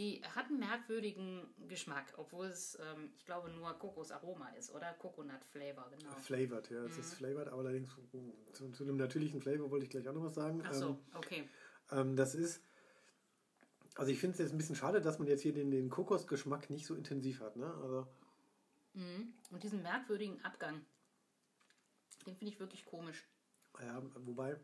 Die 0.00 0.22
hat 0.34 0.46
einen 0.46 0.60
merkwürdigen 0.60 1.42
Geschmack, 1.68 2.14
obwohl 2.16 2.46
es, 2.46 2.78
ähm, 2.80 3.12
ich 3.18 3.26
glaube, 3.26 3.50
nur 3.50 3.70
Kokosaroma 3.74 4.48
ist, 4.58 4.74
oder? 4.74 4.94
Coconut 4.94 5.44
Flavor, 5.44 5.90
genau. 5.90 6.12
Flavored, 6.12 6.70
ja, 6.70 6.84
es 6.84 6.94
mhm. 6.94 7.00
ist 7.00 7.14
flavored, 7.16 7.48
aber 7.48 7.60
allerdings 7.60 7.94
zu, 8.54 8.70
zu, 8.70 8.84
dem 8.86 8.96
natürlichen 8.96 9.42
Flavor 9.42 9.70
wollte 9.70 9.84
ich 9.84 9.90
gleich 9.90 10.08
auch 10.08 10.14
noch 10.14 10.22
was 10.22 10.34
sagen. 10.34 10.62
Ach 10.64 10.72
so, 10.72 10.88
ähm, 10.88 10.98
okay. 11.12 11.48
Ähm, 11.92 12.16
das 12.16 12.34
ist, 12.34 12.62
also 13.94 14.10
ich 14.10 14.18
finde 14.18 14.32
es 14.32 14.38
jetzt 14.38 14.52
ein 14.52 14.56
bisschen 14.56 14.74
schade, 14.74 15.02
dass 15.02 15.18
man 15.18 15.28
jetzt 15.28 15.42
hier 15.42 15.52
den, 15.52 15.70
den 15.70 15.90
Kokosgeschmack 15.90 16.70
nicht 16.70 16.86
so 16.86 16.94
intensiv 16.94 17.42
hat, 17.42 17.56
ne? 17.56 17.66
Also, 17.66 18.06
mhm. 18.94 19.34
Und 19.50 19.62
diesen 19.62 19.82
merkwürdigen 19.82 20.42
Abgang, 20.42 20.80
den 22.24 22.36
finde 22.36 22.54
ich 22.54 22.58
wirklich 22.58 22.86
komisch. 22.86 23.28
Ja, 23.78 24.02
wobei, 24.24 24.58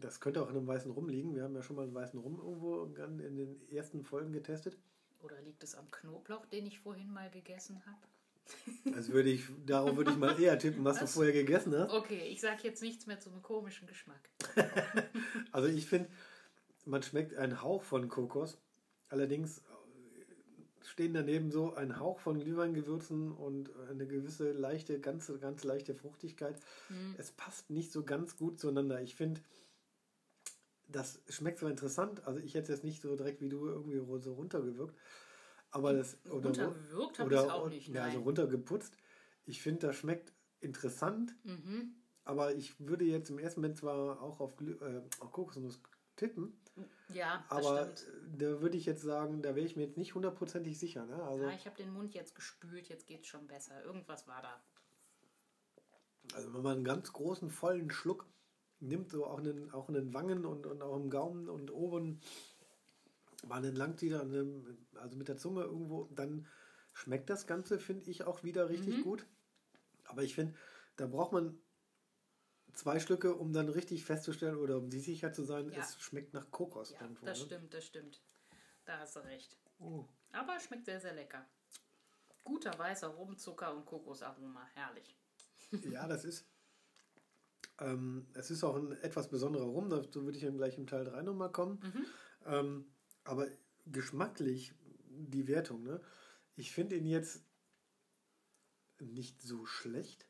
das 0.00 0.20
könnte 0.20 0.42
auch 0.42 0.50
in 0.50 0.56
einem 0.56 0.66
weißen 0.66 0.90
Rum 0.90 1.08
liegen. 1.08 1.34
Wir 1.34 1.44
haben 1.44 1.54
ja 1.54 1.62
schon 1.62 1.76
mal 1.76 1.82
einen 1.82 1.94
weißen 1.94 2.18
Rum 2.18 2.38
irgendwo 2.38 2.84
in 2.84 3.36
den 3.36 3.68
ersten 3.68 4.02
Folgen 4.04 4.32
getestet. 4.32 4.78
Oder 5.20 5.40
liegt 5.42 5.62
es 5.62 5.74
am 5.74 5.90
Knoblauch, 5.90 6.46
den 6.46 6.66
ich 6.66 6.80
vorhin 6.80 7.12
mal 7.12 7.30
gegessen 7.30 7.82
habe? 7.86 7.98
Also 8.96 9.12
würde 9.12 9.30
ich, 9.30 9.44
darauf 9.64 9.96
würde 9.96 10.10
ich 10.10 10.16
mal 10.16 10.38
eher 10.40 10.58
tippen, 10.58 10.84
was, 10.84 11.00
was? 11.00 11.12
du 11.12 11.18
vorher 11.18 11.32
gegessen 11.32 11.74
hast. 11.76 11.92
Okay, 11.92 12.26
ich 12.28 12.40
sage 12.40 12.58
jetzt 12.64 12.82
nichts 12.82 13.06
mehr 13.06 13.20
zum 13.20 13.40
komischen 13.40 13.86
Geschmack. 13.86 14.28
also 15.52 15.68
ich 15.68 15.86
finde, 15.86 16.10
man 16.84 17.02
schmeckt 17.02 17.36
einen 17.36 17.62
Hauch 17.62 17.82
von 17.84 18.08
Kokos. 18.08 18.58
Allerdings 19.08 19.62
stehen 20.84 21.14
daneben 21.14 21.50
so 21.50 21.74
ein 21.74 21.98
Hauch 21.98 22.18
von 22.18 22.38
Glühweingewürzen 22.38 23.32
und 23.32 23.70
eine 23.88 24.06
gewisse 24.06 24.52
leichte, 24.52 25.00
ganz, 25.00 25.32
ganz 25.40 25.64
leichte 25.64 25.94
Fruchtigkeit. 25.94 26.60
Mhm. 26.88 27.14
Es 27.18 27.30
passt 27.30 27.70
nicht 27.70 27.92
so 27.92 28.04
ganz 28.04 28.36
gut 28.36 28.58
zueinander. 28.58 29.00
Ich 29.00 29.14
finde, 29.14 29.40
das 30.92 31.20
schmeckt 31.28 31.58
zwar 31.58 31.70
interessant, 31.70 32.26
also 32.26 32.40
ich 32.40 32.54
hätte 32.54 32.72
es 32.72 32.82
nicht 32.82 33.02
so 33.02 33.16
direkt 33.16 33.40
wie 33.40 33.48
du 33.48 33.66
irgendwie 33.66 34.00
so 34.20 34.34
runtergewirkt, 34.34 34.96
aber 35.70 35.92
das 35.92 36.18
oder 36.26 36.46
runtergewirkt 36.46 37.18
habe 37.18 37.34
ich 37.34 37.40
auch 37.40 37.68
nicht. 37.68 37.88
Ja, 37.88 38.04
also 38.04 38.20
runtergeputzt. 38.20 38.96
Ich 39.44 39.62
finde, 39.62 39.88
das 39.88 39.96
schmeckt 39.96 40.32
interessant, 40.60 41.34
mhm. 41.44 41.94
aber 42.24 42.54
ich 42.54 42.78
würde 42.78 43.04
jetzt 43.04 43.30
im 43.30 43.38
ersten 43.38 43.60
Moment 43.60 43.78
zwar 43.78 44.22
auch 44.22 44.40
auf, 44.40 44.60
äh, 44.60 45.02
auf 45.18 45.32
Kokosnuss 45.32 45.80
tippen, 46.14 46.52
ja, 47.08 47.44
aber 47.48 47.92
da 48.38 48.60
würde 48.60 48.76
ich 48.76 48.86
jetzt 48.86 49.02
sagen, 49.02 49.42
da 49.42 49.54
wäre 49.54 49.66
ich 49.66 49.76
mir 49.76 49.82
jetzt 49.82 49.98
nicht 49.98 50.14
hundertprozentig 50.14 50.78
sicher. 50.78 51.04
Ne? 51.04 51.22
Also, 51.22 51.44
ja, 51.44 51.50
ich 51.50 51.66
habe 51.66 51.76
den 51.76 51.92
Mund 51.92 52.14
jetzt 52.14 52.34
gespült, 52.34 52.88
jetzt 52.88 53.06
geht 53.06 53.22
es 53.22 53.26
schon 53.26 53.46
besser. 53.46 53.82
Irgendwas 53.84 54.26
war 54.26 54.40
da. 54.40 54.62
Also 56.34 56.54
wenn 56.54 56.62
man 56.62 56.76
einen 56.76 56.84
ganz 56.84 57.12
großen, 57.12 57.50
vollen 57.50 57.90
Schluck 57.90 58.26
nimmt 58.82 59.10
so 59.10 59.26
auch 59.26 59.38
in 59.38 59.44
den, 59.44 59.70
auch 59.70 59.88
in 59.88 59.94
den 59.94 60.12
Wangen 60.12 60.44
und, 60.44 60.66
und 60.66 60.82
auch 60.82 60.96
im 60.96 61.08
Gaumen 61.08 61.48
und 61.48 61.70
oben 61.70 62.20
mal 63.46 63.64
entlang 63.64 63.96
zieht, 63.96 64.12
also 64.12 65.16
mit 65.16 65.28
der 65.28 65.36
Zunge 65.36 65.62
irgendwo, 65.62 66.04
dann 66.14 66.46
schmeckt 66.92 67.30
das 67.30 67.46
Ganze, 67.46 67.78
finde 67.78 68.10
ich, 68.10 68.24
auch 68.24 68.44
wieder 68.44 68.68
richtig 68.68 68.98
mhm. 68.98 69.02
gut. 69.02 69.26
Aber 70.04 70.22
ich 70.22 70.34
finde, 70.34 70.54
da 70.96 71.06
braucht 71.06 71.32
man 71.32 71.58
zwei 72.72 73.00
Stücke, 73.00 73.34
um 73.34 73.52
dann 73.52 73.68
richtig 73.68 74.04
festzustellen 74.04 74.56
oder 74.56 74.76
um 74.78 74.90
die 74.90 75.00
sicher 75.00 75.32
zu 75.32 75.44
sein, 75.44 75.70
ja. 75.70 75.80
es 75.80 76.00
schmeckt 76.00 76.34
nach 76.34 76.50
Kokos. 76.50 76.92
Ja, 76.92 77.02
irgendwo, 77.02 77.26
das 77.26 77.40
ne? 77.40 77.46
stimmt, 77.46 77.74
das 77.74 77.84
stimmt. 77.84 78.22
Da 78.84 78.98
hast 78.98 79.16
du 79.16 79.20
recht. 79.20 79.56
Oh. 79.78 80.04
Aber 80.32 80.58
schmeckt 80.60 80.86
sehr, 80.86 81.00
sehr 81.00 81.14
lecker. 81.14 81.46
Guter 82.44 82.76
weißer 82.76 83.08
Rumzucker 83.08 83.74
und 83.74 83.86
Kokosaroma, 83.86 84.66
herrlich. 84.74 85.16
Ja, 85.90 86.06
das 86.06 86.24
ist 86.24 86.51
ähm, 87.82 88.26
es 88.34 88.50
ist 88.50 88.64
auch 88.64 88.76
ein 88.76 88.92
etwas 89.02 89.28
besonderer 89.28 89.64
Rum, 89.64 89.88
dazu 89.90 90.24
würde 90.24 90.38
ich 90.38 90.44
dann 90.44 90.56
gleich 90.56 90.78
im 90.78 90.86
Teil 90.86 91.04
3 91.04 91.22
nochmal 91.22 91.52
kommen. 91.52 91.80
Mhm. 91.82 92.06
Ähm, 92.46 92.86
aber 93.24 93.46
geschmacklich 93.86 94.74
die 95.08 95.46
Wertung, 95.48 95.82
ne? 95.82 96.00
Ich 96.54 96.72
finde 96.72 96.96
ihn 96.96 97.06
jetzt 97.06 97.44
nicht 99.00 99.42
so 99.42 99.66
schlecht. 99.66 100.26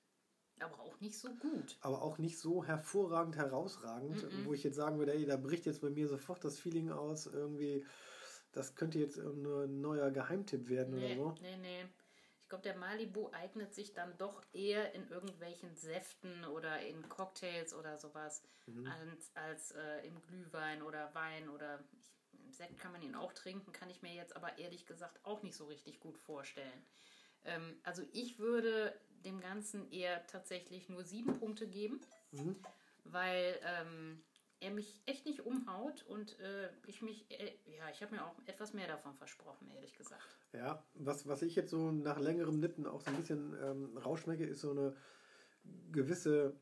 Aber 0.61 0.81
auch 0.81 1.01
nicht 1.01 1.19
so 1.19 1.29
gut. 1.35 1.77
Aber 1.81 2.03
auch 2.03 2.19
nicht 2.19 2.39
so 2.39 2.65
hervorragend, 2.65 3.37
herausragend, 3.37 4.17
-mm. 4.17 4.45
wo 4.45 4.55
ich 4.55 4.63
jetzt 4.63 4.77
sagen 4.77 4.99
würde, 4.99 5.13
ey, 5.13 5.27
da 5.27 5.37
bricht 5.37 5.67
jetzt 5.67 5.81
bei 5.81 5.91
mir 5.91 6.07
sofort 6.07 6.45
das 6.45 6.61
Feeling 6.61 6.91
aus, 6.91 7.27
irgendwie, 7.27 7.85
das 8.53 8.77
könnte 8.77 9.01
jetzt 9.01 9.19
ein 9.19 9.81
neuer 9.81 10.11
Geheimtipp 10.13 10.69
werden 10.69 10.95
nee, 10.95 11.07
oder 11.07 11.17
so. 11.17 11.35
Nee, 11.43 11.57
nee. 11.57 11.85
Ich 12.53 12.55
glaube, 12.55 12.65
der 12.65 12.77
Malibu 12.77 13.31
eignet 13.33 13.73
sich 13.73 13.95
dann 13.95 14.15
doch 14.19 14.43
eher 14.53 14.95
in 14.95 15.09
irgendwelchen 15.09 15.75
Säften 15.75 16.45
oder 16.45 16.83
in 16.83 17.09
Cocktails 17.09 17.73
oder 17.73 17.97
sowas, 17.97 18.43
mhm. 18.67 18.87
als, 18.87 19.35
als 19.35 19.71
äh, 19.71 20.07
im 20.07 20.21
Glühwein 20.21 20.83
oder 20.83 21.15
Wein 21.15 21.49
oder 21.49 21.83
ich, 21.99 22.13
im 22.45 22.53
Sekt 22.53 22.79
kann 22.79 22.93
man 22.93 23.01
ihn 23.01 23.15
auch 23.15 23.33
trinken, 23.33 23.73
kann 23.73 23.89
ich 23.89 24.03
mir 24.03 24.13
jetzt 24.13 24.37
aber 24.37 24.59
ehrlich 24.59 24.85
gesagt 24.85 25.25
auch 25.25 25.43
nicht 25.43 25.57
so 25.57 25.65
richtig 25.65 25.99
gut 25.99 26.19
vorstellen. 26.19 26.85
Ähm, 27.47 27.81
also 27.85 28.03
ich 28.13 28.39
würde 28.39 29.01
dem 29.25 29.41
Ganzen 29.41 29.91
eher 29.91 30.27
tatsächlich 30.27 30.91
nur 30.91 31.05
sieben 31.05 31.39
Punkte 31.39 31.67
geben, 31.67 32.03
mhm. 32.33 32.63
weil 33.05 33.59
ähm, 33.65 34.23
er 34.63 34.71
mich 34.71 35.01
echt 35.07 35.27
nicht 35.27 35.45
umhaut 35.45 36.05
und 36.09 36.39
äh, 36.39 36.69
ich 36.87 37.03
mich, 37.03 37.31
äh, 37.31 37.53
ja, 37.77 37.91
ich 37.91 38.03
habe 38.03 38.15
mir 38.15 38.25
auch 38.25 38.37
etwas 38.47 38.73
mehr 38.73 38.87
davon 38.87 39.15
versprochen, 39.15 39.71
ehrlich 39.75 39.97
gesagt. 39.97 40.23
Ja, 40.53 40.85
was, 40.95 41.27
was 41.27 41.43
ich 41.43 41.57
jetzt 41.57 41.71
so 41.71 41.91
nach 41.91 42.19
längerem 42.19 42.61
Nippen 42.61 42.87
auch 42.87 43.01
so 43.01 43.11
ein 43.11 43.17
bisschen 43.17 43.57
ähm, 43.63 43.97
rausschmecke, 43.99 44.45
ist 44.45 44.61
so 44.61 44.71
eine 44.71 44.95
gewisse 45.91 46.55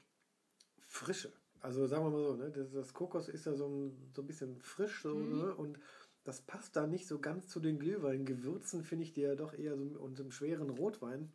Frische. 0.86 1.32
Also 1.60 1.86
sagen 1.86 2.04
wir 2.04 2.10
mal 2.10 2.22
so, 2.22 2.36
ne, 2.36 2.50
das, 2.50 2.72
das 2.72 2.94
Kokos 2.94 3.28
ist 3.28 3.44
ja 3.46 3.54
so 3.54 3.66
ein, 3.68 4.10
so 4.14 4.22
ein 4.22 4.26
bisschen 4.26 4.58
frisch 4.60 5.02
so, 5.02 5.14
mhm. 5.14 5.38
ne, 5.38 5.54
und 5.54 5.78
das 6.24 6.40
passt 6.40 6.76
da 6.76 6.86
nicht 6.86 7.06
so 7.06 7.18
ganz 7.18 7.48
zu 7.48 7.60
den 7.60 7.78
Glühwein. 7.78 8.24
Gewürzen 8.24 8.82
finde 8.82 9.04
ich 9.04 9.12
die 9.12 9.22
ja 9.22 9.34
doch 9.34 9.52
eher 9.52 9.76
so 9.76 9.84
und 9.84 10.18
im 10.20 10.30
schweren 10.30 10.70
Rotwein. 10.70 11.32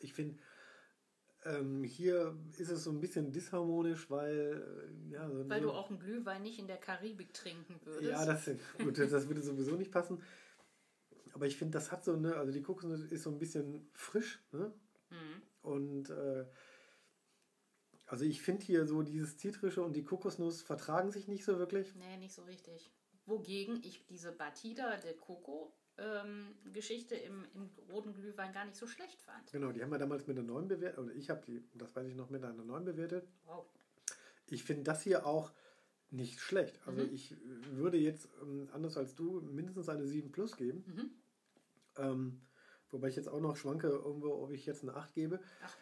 Ich 0.00 0.12
finde, 0.12 0.38
ähm, 1.48 1.84
hier 1.84 2.36
ist 2.58 2.70
es 2.70 2.84
so 2.84 2.90
ein 2.90 3.00
bisschen 3.00 3.32
disharmonisch, 3.32 4.10
weil 4.10 4.90
äh, 5.08 5.12
ja, 5.12 5.30
so 5.30 5.48
weil 5.48 5.60
du 5.60 5.70
auch 5.70 5.88
einen 5.88 5.98
Glühwein 5.98 6.42
nicht 6.42 6.58
in 6.58 6.66
der 6.66 6.76
Karibik 6.76 7.32
trinken 7.32 7.80
würdest. 7.84 8.10
Ja, 8.10 8.24
das, 8.24 8.50
gut, 8.78 8.98
das 8.98 9.28
würde 9.28 9.42
sowieso 9.42 9.76
nicht 9.76 9.90
passen. 9.90 10.22
Aber 11.32 11.46
ich 11.46 11.56
finde, 11.56 11.72
das 11.72 11.92
hat 11.92 12.04
so 12.04 12.14
eine, 12.14 12.36
also 12.36 12.52
die 12.52 12.62
Kokosnuss 12.62 13.02
ist 13.02 13.22
so 13.22 13.30
ein 13.30 13.38
bisschen 13.38 13.88
frisch, 13.92 14.42
ne? 14.52 14.72
Mhm. 15.10 15.42
Und 15.62 16.10
äh, 16.10 16.46
also 18.06 18.24
ich 18.24 18.42
finde 18.42 18.64
hier 18.64 18.86
so 18.86 19.02
dieses 19.02 19.36
Zitrische 19.36 19.82
und 19.82 19.94
die 19.94 20.04
Kokosnuss 20.04 20.62
vertragen 20.62 21.10
sich 21.12 21.28
nicht 21.28 21.44
so 21.44 21.58
wirklich. 21.58 21.94
Nee, 21.94 22.16
nicht 22.16 22.34
so 22.34 22.42
richtig. 22.42 22.90
Wogegen 23.26 23.82
ich 23.82 24.06
diese 24.06 24.32
Batida 24.32 24.96
de 24.96 25.14
Coco 25.14 25.74
Geschichte 26.72 27.16
im, 27.16 27.44
im 27.54 27.70
roten 27.90 28.14
Glühwein 28.14 28.52
gar 28.52 28.64
nicht 28.64 28.76
so 28.76 28.86
schlecht 28.86 29.20
fand. 29.22 29.50
Genau, 29.50 29.72
die 29.72 29.82
haben 29.82 29.90
wir 29.90 29.98
damals 29.98 30.26
mit 30.26 30.38
einer 30.38 30.46
neuen 30.46 30.68
bewertet, 30.68 30.98
oder 30.98 31.12
ich 31.12 31.28
habe 31.28 31.42
die, 31.44 31.62
das 31.74 31.94
weiß 31.96 32.06
ich 32.06 32.14
noch, 32.14 32.30
mit 32.30 32.44
einer 32.44 32.64
neuen 32.64 32.84
bewertet. 32.84 33.26
Wow. 33.46 33.66
Ich 34.46 34.62
finde 34.62 34.84
das 34.84 35.02
hier 35.02 35.26
auch 35.26 35.52
nicht 36.10 36.40
schlecht. 36.40 36.80
Also 36.86 37.02
mhm. 37.02 37.12
ich 37.12 37.36
würde 37.72 37.98
jetzt, 37.98 38.28
ähm, 38.42 38.68
anders 38.72 38.96
als 38.96 39.14
du, 39.14 39.40
mindestens 39.40 39.88
eine 39.88 40.06
7 40.06 40.30
Plus 40.32 40.56
geben. 40.56 40.84
Mhm. 40.86 41.10
Ähm, 41.96 42.40
wobei 42.90 43.08
ich 43.08 43.16
jetzt 43.16 43.28
auch 43.28 43.40
noch 43.40 43.56
schwanke, 43.56 43.88
irgendwo, 43.88 44.42
ob 44.42 44.52
ich 44.52 44.66
jetzt 44.66 44.82
eine 44.82 44.94
8 44.94 45.12
gebe. 45.14 45.40
Ach. 45.62 45.76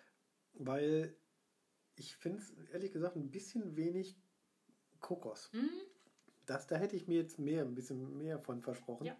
Weil 0.54 1.14
ich 1.96 2.16
finde 2.16 2.38
es 2.38 2.52
ehrlich 2.73 2.92
gesagt 2.92 3.16
ein 3.16 3.30
bisschen 3.30 3.76
wenig 3.76 4.16
Kokos. 5.00 5.50
Mhm. 5.52 5.68
Das, 6.46 6.66
da 6.66 6.76
hätte 6.76 6.96
ich 6.96 7.06
mir 7.06 7.18
jetzt 7.18 7.38
mehr, 7.38 7.64
ein 7.64 7.75
bisschen 7.75 8.18
mehr 8.18 8.38
von 8.38 8.62
versprochen. 8.62 9.06
Ja. 9.06 9.16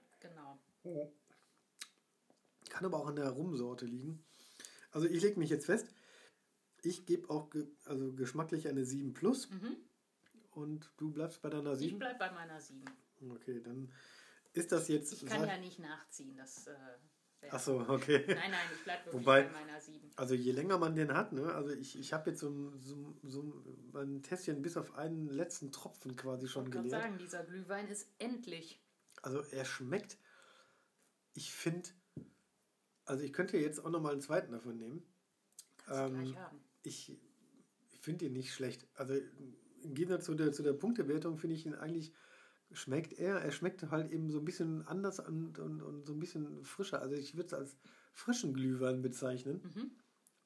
Kann 2.69 2.85
aber 2.85 2.99
auch 2.99 3.07
an 3.07 3.17
der 3.17 3.31
Rumsorte 3.31 3.87
liegen. 3.87 4.25
Also 4.91 5.07
ich 5.07 5.23
lege 5.23 5.39
mich 5.39 5.51
jetzt 5.51 5.67
fest, 5.67 5.89
ich 6.83 7.07
gebe 7.07 7.31
auch 7.31 7.51
ge 7.51 7.67
also 7.85 8.13
geschmacklich 8.13 8.69
eine 8.69 8.85
7 8.85 9.15
plus. 9.15 9.51
Mhm. 9.51 9.77
Und 10.53 10.91
du 10.97 11.11
bleibst 11.11 11.43
bei 11.43 11.51
deiner 11.51 11.77
7? 11.77 11.93
Ich 11.93 11.99
bleibe 11.99 12.19
bei 12.19 12.31
meiner 12.33 12.61
7. 12.61 12.85
Okay, 13.31 13.61
dann 13.63 13.93
ist 14.53 14.73
das 14.73 14.89
jetzt. 14.89 15.13
Ich 15.13 15.27
kann 15.27 15.47
ja 15.47 15.59
nicht 15.59 15.79
nachziehen. 15.79 16.37
Das, 16.37 16.67
äh, 16.67 16.75
Ach 17.51 17.61
so, 17.61 17.85
okay. 17.89 18.25
Nein, 18.27 18.51
nein, 18.51 18.61
ich 18.75 18.83
bleibe 18.85 19.07
wirklich 19.07 19.21
Wobei, 19.21 19.43
bei 19.43 19.53
meiner 19.53 19.81
7. 19.81 20.11
Also 20.17 20.35
je 20.35 20.53
länger 20.53 20.79
man 20.79 20.95
den 20.95 21.13
hat, 21.13 21.33
ne, 21.33 21.53
also 21.53 21.71
ich, 21.71 21.99
ich 21.99 22.13
habe 22.13 22.31
jetzt 22.31 22.41
so, 22.41 22.73
so, 22.79 23.19
so 23.23 23.55
ein 23.95 24.23
Tässchen 24.23 24.63
bis 24.63 24.77
auf 24.77 24.95
einen 24.95 25.29
letzten 25.29 25.71
Tropfen 25.73 26.17
quasi 26.17 26.49
schon 26.49 26.71
geleert. 26.71 26.87
Ich 26.87 26.93
kann 26.93 27.03
sagen, 27.03 27.19
dieser 27.19 27.45
Glühwein 27.45 27.89
ist 27.89 28.09
endlich. 28.19 28.81
Also 29.23 29.41
er 29.51 29.65
schmeckt 29.65 30.19
ich 31.37 31.53
finde, 31.53 31.91
also 33.05 33.23
ich 33.23 33.33
könnte 33.33 33.59
jetzt 33.59 33.85
auch 33.85 33.91
nochmal 33.91 34.13
einen 34.13 34.23
zweiten 34.23 34.53
davon 34.53 34.79
nehmen. 34.79 35.03
Kannst 35.77 36.15
ähm, 36.15 36.23
gleich 36.23 36.37
haben. 36.37 36.61
Ich, 36.83 37.17
ich 37.91 38.01
finde 38.01 38.25
ihn 38.25 38.33
nicht 38.33 38.55
schlecht. 38.55 38.87
Also 38.95 39.15
im 39.83 39.95
Gegensatz 39.95 40.25
zu 40.25 40.35
der, 40.35 40.53
zu 40.53 40.63
der 40.63 40.73
Punktewertung 40.73 41.37
finde 41.39 41.55
ich 41.55 41.67
ihn 41.67 41.75
eigentlich, 41.75 42.13
schmeckt 42.73 43.13
er, 43.13 43.37
er 43.37 43.53
schmeckt 43.53 43.91
halt 43.91 44.11
eben 44.11 44.31
so 44.31 44.39
ein 44.39 44.45
bisschen 44.45 44.87
anders 44.87 45.21
und, 45.21 45.59
und, 45.59 45.83
und 45.83 46.07
so 46.07 46.15
ein 46.15 46.19
bisschen 46.19 46.65
frischer. 46.65 47.03
Also 47.03 47.15
ich 47.15 47.37
würde 47.37 47.47
es 47.47 47.55
als 47.55 47.77
frischen 48.15 48.55
Glühwein 48.55 49.03
bezeichnen. 49.03 49.61
Mhm. 49.75 49.91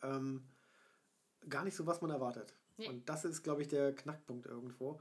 Ähm, 0.03 0.49
gar 1.49 1.65
nicht 1.65 1.77
so, 1.77 1.87
was 1.87 2.01
man 2.03 2.11
erwartet. 2.11 2.55
Nee. 2.79 2.89
Und 2.89 3.09
das 3.09 3.25
ist, 3.25 3.43
glaube 3.45 3.63
ich, 3.63 3.69
der 3.69 3.95
Knackpunkt 3.95 4.47
irgendwo. 4.47 5.01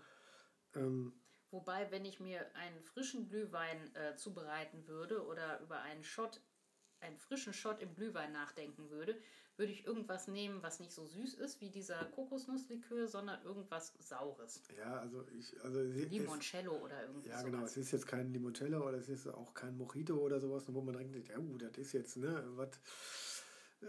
Ähm, 0.76 1.14
Wobei, 1.52 1.90
wenn 1.92 2.06
ich 2.06 2.20
mir 2.20 2.46
einen 2.56 2.82
frischen 2.82 3.28
Glühwein 3.28 3.96
äh, 3.96 4.16
zubereiten 4.16 4.88
würde 4.88 5.26
oder 5.26 5.60
über 5.62 5.82
einen 5.82 6.04
Shot, 6.04 6.42
einen 7.00 7.18
frischen 7.18 7.54
Shot 7.54 7.82
im 7.82 7.96
Glühwein 7.96 8.32
nachdenken 8.32 8.90
würde, 8.90 9.20
würde 9.60 9.74
ich 9.74 9.86
irgendwas 9.86 10.28
nehmen, 10.28 10.64
was 10.64 10.80
nicht 10.80 10.94
so 10.94 11.06
süß 11.06 11.34
ist 11.36 11.60
wie 11.60 11.70
dieser 11.70 12.06
Kokosnusslikör, 12.06 13.08
sondern 13.08 13.44
irgendwas 13.44 13.94
Saures. 14.00 14.64
Ja, 14.78 15.00
also 15.00 15.26
ich. 15.38 15.54
Also 15.64 15.82
Limoncello 15.82 16.76
es, 16.78 16.82
oder 16.82 17.04
irgendwas. 17.04 17.32
Ja, 17.32 17.42
genau. 17.42 17.66
Es 17.66 17.76
ist 17.76 17.92
jetzt 17.92 18.08
kein 18.08 18.32
Limoncello 18.32 18.88
oder 18.88 18.98
es 18.98 19.10
ist 19.10 19.28
auch 19.28 19.54
kein 19.54 19.78
Mojito 19.78 20.16
oder 20.16 20.40
sowas, 20.40 20.64
wo 20.68 20.82
man 20.82 20.94
direkt 20.94 21.14
denkt, 21.14 21.30
ja, 21.30 21.38
uh, 21.38 21.58
das 21.58 21.78
ist 21.78 21.92
jetzt, 21.92 22.16
ne, 22.18 22.42
was 22.56 22.70
äh, 23.82 23.86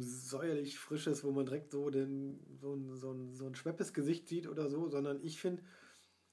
säuerlich 0.00 0.78
frisches, 0.78 1.22
wo 1.22 1.32
man 1.32 1.44
direkt 1.44 1.70
so, 1.70 1.90
den, 1.90 2.40
so, 2.58 2.74
ein, 2.74 2.96
so, 2.96 3.12
ein, 3.12 3.34
so 3.34 3.46
ein 3.46 3.54
schweppes 3.54 3.92
Gesicht 3.92 4.26
sieht 4.26 4.48
oder 4.48 4.70
so, 4.70 4.88
sondern 4.88 5.22
ich 5.22 5.38
finde, 5.38 5.62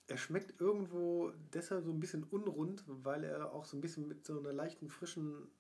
er 0.08 0.18
schmeckt 0.18 0.60
irgendwo 0.60 1.32
deshalb 1.54 1.84
so 1.84 1.92
ein 1.92 2.00
bisschen 2.00 2.24
unrund, 2.24 2.84
weil 2.88 3.24
er 3.24 3.52
auch 3.52 3.66
so 3.66 3.76
ein 3.78 3.82
bisschen 3.82 4.08
mit 4.08 4.26
so 4.26 4.40
einer 4.40 4.54
leichten 4.54 4.90
frischen 4.90 5.52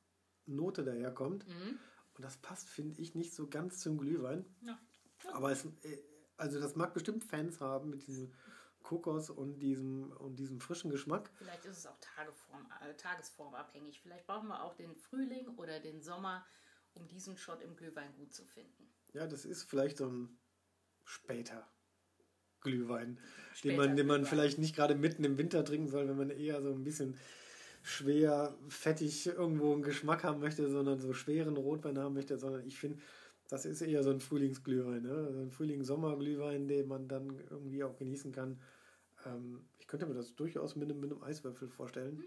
Note 0.45 0.83
daherkommt. 0.83 1.47
Mhm. 1.47 1.79
Und 2.15 2.23
das 2.23 2.37
passt, 2.37 2.69
finde 2.69 2.99
ich, 3.01 3.13
nicht 3.13 3.33
so 3.33 3.47
ganz 3.47 3.79
zum 3.79 3.97
Glühwein. 3.97 4.45
Ja. 4.61 4.79
Ja. 5.25 5.33
Aber 5.33 5.51
es, 5.51 5.65
äh, 5.65 6.01
also 6.37 6.59
das 6.59 6.75
mag 6.75 6.93
bestimmt 6.93 7.23
Fans 7.23 7.59
haben 7.59 7.89
mit 7.89 8.07
diesem 8.07 8.33
Kokos 8.83 9.29
und 9.29 9.59
diesem, 9.59 10.11
und 10.13 10.37
diesem 10.37 10.61
frischen 10.61 10.89
Geschmack. 10.89 11.29
Vielleicht 11.35 11.65
ist 11.65 11.79
es 11.79 11.85
auch 11.85 11.97
Tageform, 11.99 12.65
äh, 12.81 12.93
tagesformabhängig. 12.95 13.99
Vielleicht 13.99 14.25
brauchen 14.25 14.47
wir 14.47 14.63
auch 14.63 14.75
den 14.75 14.95
Frühling 14.95 15.47
oder 15.57 15.79
den 15.81 16.01
Sommer, 16.01 16.45
um 16.93 17.05
diesen 17.07 17.35
Shot 17.37 17.61
im 17.61 17.75
Glühwein 17.75 18.15
gut 18.15 18.33
zu 18.33 18.45
finden. 18.45 18.89
Ja, 19.11 19.27
das 19.27 19.43
ist 19.43 19.63
vielleicht 19.63 19.97
so 19.97 20.07
ein 20.07 20.39
später 21.03 21.67
Glühwein, 22.61 23.17
den 23.63 23.75
man, 23.75 23.95
den 23.95 24.07
man 24.07 24.25
vielleicht 24.25 24.57
nicht 24.57 24.75
gerade 24.75 24.95
mitten 24.95 25.23
im 25.23 25.37
Winter 25.37 25.63
trinken 25.63 25.87
soll, 25.87 26.07
wenn 26.07 26.17
man 26.17 26.29
eher 26.29 26.61
so 26.61 26.71
ein 26.71 26.83
bisschen 26.83 27.17
schwer, 27.83 28.55
fettig 28.67 29.27
irgendwo 29.27 29.73
einen 29.73 29.81
Geschmack 29.81 30.23
haben 30.23 30.39
möchte, 30.39 30.69
sondern 30.69 30.99
so 30.99 31.13
schweren 31.13 31.55
Rotwein 31.55 31.97
haben 31.97 32.15
möchte, 32.15 32.37
sondern 32.37 32.65
ich 32.65 32.77
finde, 32.79 32.99
das 33.47 33.65
ist 33.65 33.81
eher 33.81 34.03
so 34.03 34.09
ein 34.09 34.19
Frühlingsglühwein, 34.19 35.03
ne? 35.03 35.31
so 35.31 35.39
ein 35.39 35.51
Frühlings-Sommerglühwein, 35.51 36.67
den 36.67 36.87
man 36.87 37.07
dann 37.07 37.39
irgendwie 37.49 37.83
auch 37.83 37.95
genießen 37.95 38.33
kann. 38.33 38.59
Ähm, 39.25 39.65
ich 39.79 39.87
könnte 39.87 40.05
mir 40.05 40.15
das 40.15 40.35
durchaus 40.35 40.75
mit 40.75 40.89
einem, 40.89 40.99
mit 40.99 41.11
einem 41.11 41.23
Eiswürfel 41.23 41.69
vorstellen. 41.69 42.17
Mhm. 42.17 42.23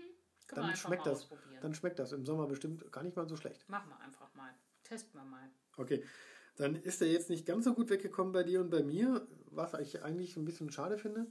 Dann 0.54 0.75
schmeckt 0.75 1.06
das. 1.06 1.28
Dann 1.60 1.75
schmeckt 1.75 1.99
das 1.99 2.12
im 2.12 2.25
Sommer 2.25 2.46
bestimmt 2.46 2.90
gar 2.90 3.04
nicht 3.04 3.16
mal 3.16 3.28
so 3.28 3.37
schlecht. 3.37 3.68
Machen 3.68 3.90
wir 3.90 4.00
einfach 4.00 4.34
mal. 4.34 4.52
Testen 4.82 5.20
wir 5.20 5.25
mal. 5.25 5.49
Okay. 5.76 6.02
Dann 6.61 6.76
ist 6.76 7.00
er 7.00 7.09
jetzt 7.09 7.31
nicht 7.31 7.47
ganz 7.47 7.64
so 7.64 7.73
gut 7.73 7.88
weggekommen 7.88 8.35
bei 8.35 8.43
dir 8.43 8.61
und 8.61 8.69
bei 8.69 8.83
mir, 8.83 9.26
was 9.47 9.73
ich 9.73 10.02
eigentlich 10.02 10.37
ein 10.37 10.45
bisschen 10.45 10.71
schade 10.71 10.99
finde. 10.99 11.26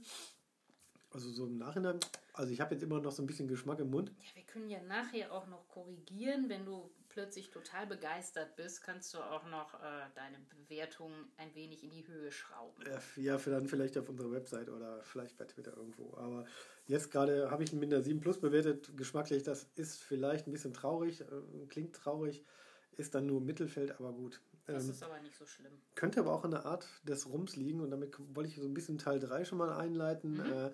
Also 1.12 1.30
so 1.30 1.46
im 1.46 1.56
Nachhinein, 1.56 2.00
also 2.32 2.52
ich 2.52 2.60
habe 2.60 2.74
jetzt 2.74 2.82
immer 2.82 3.00
noch 3.00 3.12
so 3.12 3.22
ein 3.22 3.28
bisschen 3.28 3.46
Geschmack 3.46 3.78
im 3.78 3.90
Mund. 3.90 4.10
Ja, 4.18 4.34
wir 4.34 4.42
können 4.42 4.68
ja 4.68 4.82
nachher 4.82 5.32
auch 5.32 5.46
noch 5.46 5.68
korrigieren. 5.68 6.48
Wenn 6.48 6.66
du 6.66 6.90
plötzlich 7.08 7.50
total 7.50 7.86
begeistert 7.86 8.56
bist, 8.56 8.82
kannst 8.82 9.14
du 9.14 9.18
auch 9.18 9.46
noch 9.46 9.74
äh, 9.74 10.08
deine 10.16 10.38
Bewertung 10.48 11.12
ein 11.36 11.54
wenig 11.54 11.84
in 11.84 11.90
die 11.90 12.08
Höhe 12.08 12.32
schrauben. 12.32 12.82
Ja, 13.14 13.36
dann 13.36 13.68
vielleicht 13.68 13.96
auf 13.98 14.08
unserer 14.08 14.32
Website 14.32 14.68
oder 14.68 15.00
vielleicht 15.04 15.36
bei 15.36 15.44
Twitter 15.44 15.76
irgendwo. 15.76 16.16
Aber 16.16 16.44
jetzt 16.88 17.12
gerade 17.12 17.52
habe 17.52 17.62
ich 17.62 17.72
ihn 17.72 17.78
mit 17.78 17.92
einer 17.92 18.02
7 18.02 18.20
Plus 18.20 18.40
bewertet. 18.40 18.96
Geschmacklich, 18.96 19.44
das 19.44 19.68
ist 19.76 20.02
vielleicht 20.02 20.48
ein 20.48 20.52
bisschen 20.52 20.72
traurig, 20.72 21.20
äh, 21.20 21.66
klingt 21.68 21.94
traurig, 21.94 22.44
ist 22.96 23.14
dann 23.14 23.26
nur 23.26 23.40
Mittelfeld, 23.40 23.92
aber 23.92 24.12
gut. 24.12 24.40
Das 24.66 24.84
ähm, 24.84 24.90
ist 24.90 25.02
aber 25.02 25.20
nicht 25.20 25.36
so 25.36 25.46
schlimm. 25.46 25.72
Könnte 25.94 26.20
aber 26.20 26.32
auch 26.32 26.44
in 26.44 26.50
der 26.50 26.66
Art 26.66 26.86
des 27.04 27.28
Rums 27.28 27.56
liegen 27.56 27.80
und 27.80 27.90
damit 27.90 28.16
wollte 28.34 28.48
ich 28.50 28.56
so 28.56 28.66
ein 28.66 28.74
bisschen 28.74 28.98
Teil 28.98 29.18
3 29.18 29.44
schon 29.44 29.58
mal 29.58 29.72
einleiten. 29.72 30.34
Mhm. 30.34 30.52
Äh, 30.52 30.70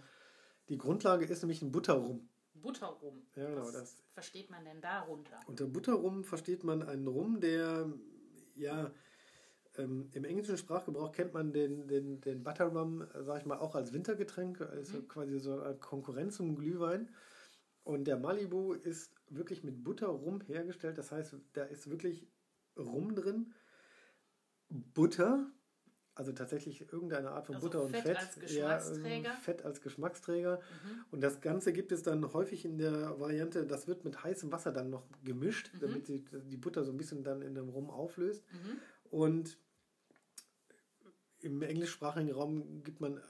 die 0.69 0.79
Grundlage 0.79 1.25
ist 1.25 1.43
nämlich 1.43 1.63
ein 1.63 1.73
Butterrum. 1.73 2.29
Butterrum. 2.55 3.23
Ja, 3.37 3.49
genau. 3.49 3.63
Was 3.63 3.73
Das, 3.73 4.03
versteht 4.13 4.51
man 4.51 4.65
denn 4.65 4.81
darunter? 4.81 5.39
unter 5.47 5.67
Butterrum 5.67 6.25
versteht 6.25 6.65
man 6.65 6.83
einen 6.83 7.07
Rum, 7.07 7.41
der, 7.41 7.93
ja, 8.55 8.91
ähm, 9.77 10.09
im 10.13 10.25
englischen 10.25 10.57
Sprachgebrauch 10.57 11.13
kennt 11.13 11.35
man 11.35 11.53
den, 11.53 11.87
den, 11.87 12.21
den 12.23 12.43
Butterrum, 12.43 13.07
sag 13.21 13.41
ich 13.41 13.47
mal, 13.47 13.59
auch 13.59 13.75
als 13.75 13.93
Wintergetränk, 13.93 14.61
also 14.63 15.03
quasi 15.03 15.39
so 15.39 15.61
eine 15.61 15.77
Konkurrenz 15.77 16.37
zum 16.37 16.57
Glühwein. 16.57 17.11
Und 17.85 18.07
der 18.07 18.17
Malibu 18.17 18.73
ist 18.73 19.13
wirklich 19.29 19.63
mit 19.63 19.85
Butterrum 19.85 20.41
hergestellt, 20.41 20.99
das 20.99 21.13
heißt, 21.13 21.37
da 21.53 21.65
ist 21.65 21.91
wirklich 21.91 22.27
Rum 22.77 23.15
drin, 23.15 23.55
Butter, 24.69 25.51
also 26.15 26.33
tatsächlich 26.33 26.91
irgendeine 26.93 27.31
Art 27.31 27.47
von 27.47 27.57
Also 27.57 27.67
Butter 27.69 27.83
und 27.83 27.91
Fett 27.91 28.03
Fett. 28.05 28.17
als 28.17 28.37
Ja, 28.55 28.77
Geschmacksträger. 28.79 29.31
ähm, 29.31 29.37
Fett 29.43 29.65
als 29.65 29.81
Geschmacksträger. 29.83 30.57
Mhm. 30.59 31.05
Und 31.11 31.21
das 31.21 31.41
Ganze 31.41 31.73
gibt 31.73 31.93
es 31.93 32.03
dann 32.03 32.33
häufig 32.33 32.65
in 32.65 32.79
der 32.79 33.21
Variante, 33.21 33.67
das 33.67 33.87
wird 33.87 34.05
mit 34.05 34.23
heißem 34.25 34.51
Wasser 34.51 34.73
dann 34.73 34.91
noch 34.91 35.05
gemischt, 35.25 35.71
damit 35.81 36.09
die, 36.09 36.25
die 36.25 36.57
Butter 36.57 36.85
so 36.85 36.91
ein 36.93 36.97
bisschen 36.97 37.23
dann 37.23 37.43
in 37.43 37.55
dem 37.55 37.69
Rum 37.69 37.91
auflöst. 37.91 38.45
Mhm. 38.53 38.79
Und 39.11 39.59
im 41.41 41.63
englischsprachigen 41.63 42.33
Raum 42.33 42.83
gibt 42.83 43.01
man 43.01 43.21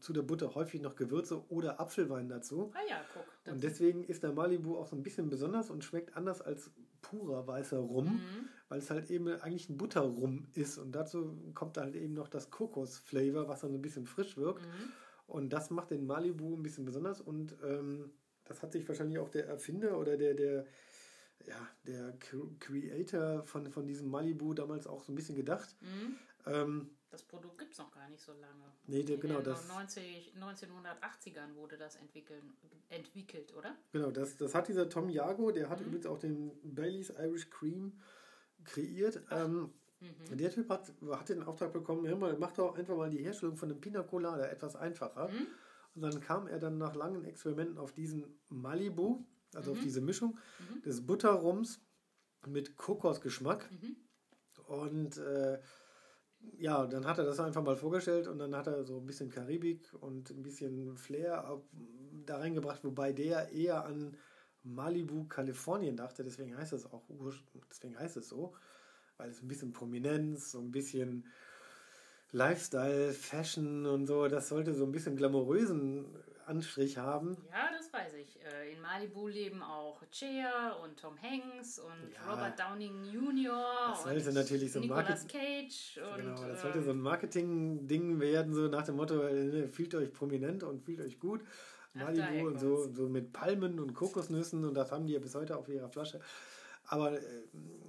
zu 0.00 0.12
der 0.12 0.22
Butter 0.22 0.54
häufig 0.54 0.80
noch 0.80 0.96
Gewürze 0.96 1.44
oder 1.50 1.78
Apfelwein 1.80 2.28
dazu. 2.28 2.72
Ah 2.74 2.78
ja, 2.88 3.00
guck. 3.12 3.52
Und 3.52 3.62
deswegen 3.62 4.04
ist 4.04 4.22
der 4.22 4.32
Malibu 4.32 4.76
auch 4.76 4.86
so 4.86 4.96
ein 4.96 5.02
bisschen 5.02 5.28
besonders 5.28 5.70
und 5.70 5.84
schmeckt 5.84 6.16
anders 6.16 6.40
als 6.40 6.70
purer 7.02 7.46
weißer 7.46 7.78
Rum, 7.78 8.06
Mhm. 8.06 8.48
weil 8.68 8.78
es 8.78 8.90
halt 8.90 9.10
eben 9.10 9.28
eigentlich 9.28 9.68
ein 9.68 9.76
Butterrum 9.76 10.46
ist. 10.54 10.78
Und 10.78 10.92
dazu 10.92 11.36
kommt 11.54 11.76
halt 11.76 11.94
eben 11.96 12.14
noch 12.14 12.28
das 12.28 12.50
Kokos-Flavor, 12.50 13.48
was 13.48 13.60
dann 13.60 13.72
so 13.72 13.78
ein 13.78 13.82
bisschen 13.82 14.06
frisch 14.06 14.36
wirkt. 14.36 14.62
Mhm. 14.64 14.92
Und 15.26 15.52
das 15.52 15.70
macht 15.70 15.90
den 15.90 16.06
Malibu 16.06 16.56
ein 16.56 16.62
bisschen 16.62 16.84
besonders. 16.84 17.20
Und 17.20 17.54
ähm, 17.64 18.10
das 18.44 18.62
hat 18.62 18.72
sich 18.72 18.86
wahrscheinlich 18.88 19.18
auch 19.18 19.28
der 19.30 19.46
Erfinder 19.46 19.98
oder 19.98 20.16
der, 20.16 20.34
der, 20.34 20.66
ja, 21.46 21.68
der 21.86 22.18
Cre- 22.18 22.58
Creator 22.58 23.44
von, 23.44 23.70
von 23.70 23.86
diesem 23.86 24.08
Malibu 24.10 24.54
damals 24.54 24.86
auch 24.86 25.02
so 25.02 25.12
ein 25.12 25.16
bisschen 25.16 25.36
gedacht. 25.36 25.76
Mhm. 25.80 26.16
Ähm, 26.46 26.90
Das 27.12 27.22
Produkt 27.22 27.58
gibt 27.58 27.72
es 27.72 27.78
noch 27.78 27.92
gar 27.92 28.08
nicht 28.08 28.22
so 28.22 28.32
lange. 28.32 28.64
Nee, 28.86 29.00
In 29.00 29.20
genau, 29.20 29.42
das- 29.42 29.68
90, 29.68 30.32
1980ern 30.34 31.54
wurde 31.56 31.76
das 31.76 31.96
entwickeln, 31.96 32.54
entwickelt, 32.88 33.54
oder? 33.54 33.76
Genau, 33.92 34.10
das, 34.10 34.38
das 34.38 34.54
hat 34.54 34.66
dieser 34.68 34.88
Tom 34.88 35.10
Jago, 35.10 35.50
der 35.52 35.68
hat 35.68 35.80
Mhm. 35.80 35.86
übrigens 35.88 36.06
auch 36.06 36.18
den 36.18 36.52
Baileys 36.74 37.10
Irish 37.10 37.50
Cream 37.50 38.00
kreiert. 38.64 39.20
Ähm, 39.30 39.72
Mhm. 40.00 40.36
Der 40.38 40.50
Typ 40.50 40.68
hat, 40.70 40.90
hat 41.12 41.28
den 41.28 41.44
Auftrag 41.44 41.72
bekommen, 41.72 42.04
hör 42.08 42.16
mal, 42.16 42.36
mach 42.36 42.50
doch 42.52 42.74
einfach 42.76 42.96
mal 42.96 43.08
die 43.10 43.18
Herstellung 43.22 43.56
von 43.56 43.70
einem 43.70 43.80
Pina 43.80 44.02
Colada 44.02 44.46
etwas 44.46 44.74
einfacher. 44.74 45.28
Mhm. 45.28 45.46
Und 45.94 46.02
dann 46.02 46.20
kam 46.20 46.48
er 46.48 46.58
dann 46.58 46.76
nach 46.78 46.96
langen 46.96 47.24
Experimenten 47.24 47.78
auf 47.78 47.92
diesen 47.92 48.24
Malibu, 48.48 49.24
also 49.54 49.70
auf 49.72 49.78
Mhm. 49.78 49.82
diese 49.82 50.00
Mischung 50.00 50.38
Mhm. 50.58 50.82
des 50.82 51.06
Butterrums 51.06 51.80
mit 52.46 52.74
Kokosgeschmack. 52.76 53.70
Mhm. 53.70 53.96
Und 54.66 55.18
äh, 55.18 55.60
ja, 56.58 56.86
dann 56.86 57.06
hat 57.06 57.18
er 57.18 57.24
das 57.24 57.40
einfach 57.40 57.62
mal 57.62 57.76
vorgestellt 57.76 58.28
und 58.28 58.38
dann 58.38 58.54
hat 58.54 58.66
er 58.66 58.84
so 58.84 58.98
ein 58.98 59.06
bisschen 59.06 59.30
Karibik 59.30 59.92
und 60.00 60.30
ein 60.30 60.42
bisschen 60.42 60.96
Flair 60.96 61.60
da 62.26 62.38
reingebracht, 62.38 62.84
wobei 62.84 63.12
der 63.12 63.50
eher 63.52 63.84
an 63.84 64.16
Malibu, 64.62 65.24
Kalifornien 65.24 65.96
dachte, 65.96 66.22
deswegen 66.22 66.56
heißt 66.56 66.72
es 66.72 66.86
auch, 66.86 67.02
deswegen 67.68 67.98
heißt 67.98 68.16
es 68.16 68.28
so, 68.28 68.54
weil 69.16 69.30
es 69.30 69.42
ein 69.42 69.48
bisschen 69.48 69.72
Prominenz, 69.72 70.52
so 70.52 70.60
ein 70.60 70.70
bisschen 70.70 71.26
Lifestyle, 72.30 73.12
Fashion 73.12 73.86
und 73.86 74.06
so, 74.06 74.28
das 74.28 74.48
sollte 74.48 74.72
so 74.72 74.84
ein 74.84 74.92
bisschen 74.92 75.16
glamourösen 75.16 76.06
Anstrich 76.46 76.98
haben. 76.98 77.36
Ja, 77.50 77.70
das 77.76 77.92
weiß 77.92 78.14
ich. 78.14 78.38
Äh, 78.44 78.72
In 78.72 78.80
Malibu 78.80 79.28
leben 79.28 79.62
auch 79.62 80.02
Cher 80.10 80.78
und 80.82 80.98
Tom 80.98 81.16
Hanks 81.20 81.78
und 81.78 82.12
Ja. 82.14 82.30
Robert 82.32 82.58
Downing 82.58 83.04
Jr. 83.04 83.64
Das 83.90 84.02
sollte 84.04 84.28
und 84.28 84.34
natürlich 84.34 84.72
so 84.72 84.78
ein 84.78 84.82
Nicolas 84.82 85.26
Cage. 85.26 85.98
Und, 86.12 86.16
Genau, 86.22 86.46
das 86.48 86.62
sollte 86.62 86.82
so 86.82 86.90
ein 86.90 87.00
Marketing-Ding 87.00 88.20
werden, 88.20 88.54
so 88.54 88.68
nach 88.68 88.84
dem 88.84 88.96
Motto, 88.96 89.22
äh, 89.22 89.68
fühlt 89.68 89.94
euch 89.94 90.12
prominent 90.12 90.62
und 90.62 90.82
fühlt 90.84 91.00
euch 91.00 91.18
gut. 91.18 91.42
Ach, 91.94 92.00
Malibu 92.04 92.46
und 92.48 92.58
so, 92.58 92.90
so 92.90 93.08
mit 93.08 93.32
Palmen 93.32 93.78
und 93.78 93.94
Kokosnüssen 93.94 94.64
und 94.64 94.74
das 94.74 94.90
haben 94.92 95.06
die 95.06 95.12
ja 95.12 95.18
bis 95.20 95.34
heute 95.34 95.56
auf 95.56 95.68
ihrer 95.68 95.88
Flasche. 95.88 96.20
Aber 96.86 97.12
äh, 97.12 97.20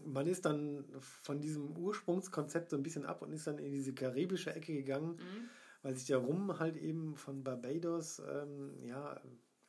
man 0.06 0.28
ist 0.28 0.46
dann 0.46 0.86
von 1.24 1.42
diesem 1.42 1.76
Ursprungskonzept 1.78 2.70
so 2.70 2.76
ein 2.78 2.84
bisschen 2.84 3.06
ab 3.06 3.22
und 3.22 3.32
ist 3.34 3.48
dann 3.48 3.58
in 3.58 3.72
diese 3.72 3.94
karibische 3.94 4.54
Ecke 4.56 4.74
gegangen, 4.74 5.16
Mhm. 5.16 5.50
Weil 5.84 5.96
sich 5.96 6.08
der 6.08 6.18
Rum 6.18 6.60
halt 6.60 6.78
eben 6.78 7.16
von 7.16 7.44
Barbados, 7.44 8.20
ähm, 8.28 8.74
ja, 8.84 9.16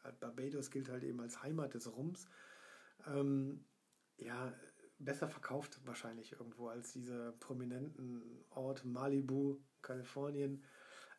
äh, 0.05 0.12
Barbados 0.20 0.70
gilt 0.70 0.88
halt 0.88 1.03
eben 1.05 1.20
als 1.20 1.42
Heimat 1.42 1.74
des 1.74 1.94
Rums, 1.94 2.27
ähm, 3.07 3.64
ja, 4.16 4.53
besser 4.98 5.29
verkauft 5.29 5.81
wahrscheinlich 5.85 6.33
irgendwo 6.33 6.68
als 6.68 6.92
dieser 6.92 7.33
prominenten 7.33 8.22
Ort 8.50 8.85
Malibu, 8.85 9.59
Kalifornien. 9.83 10.64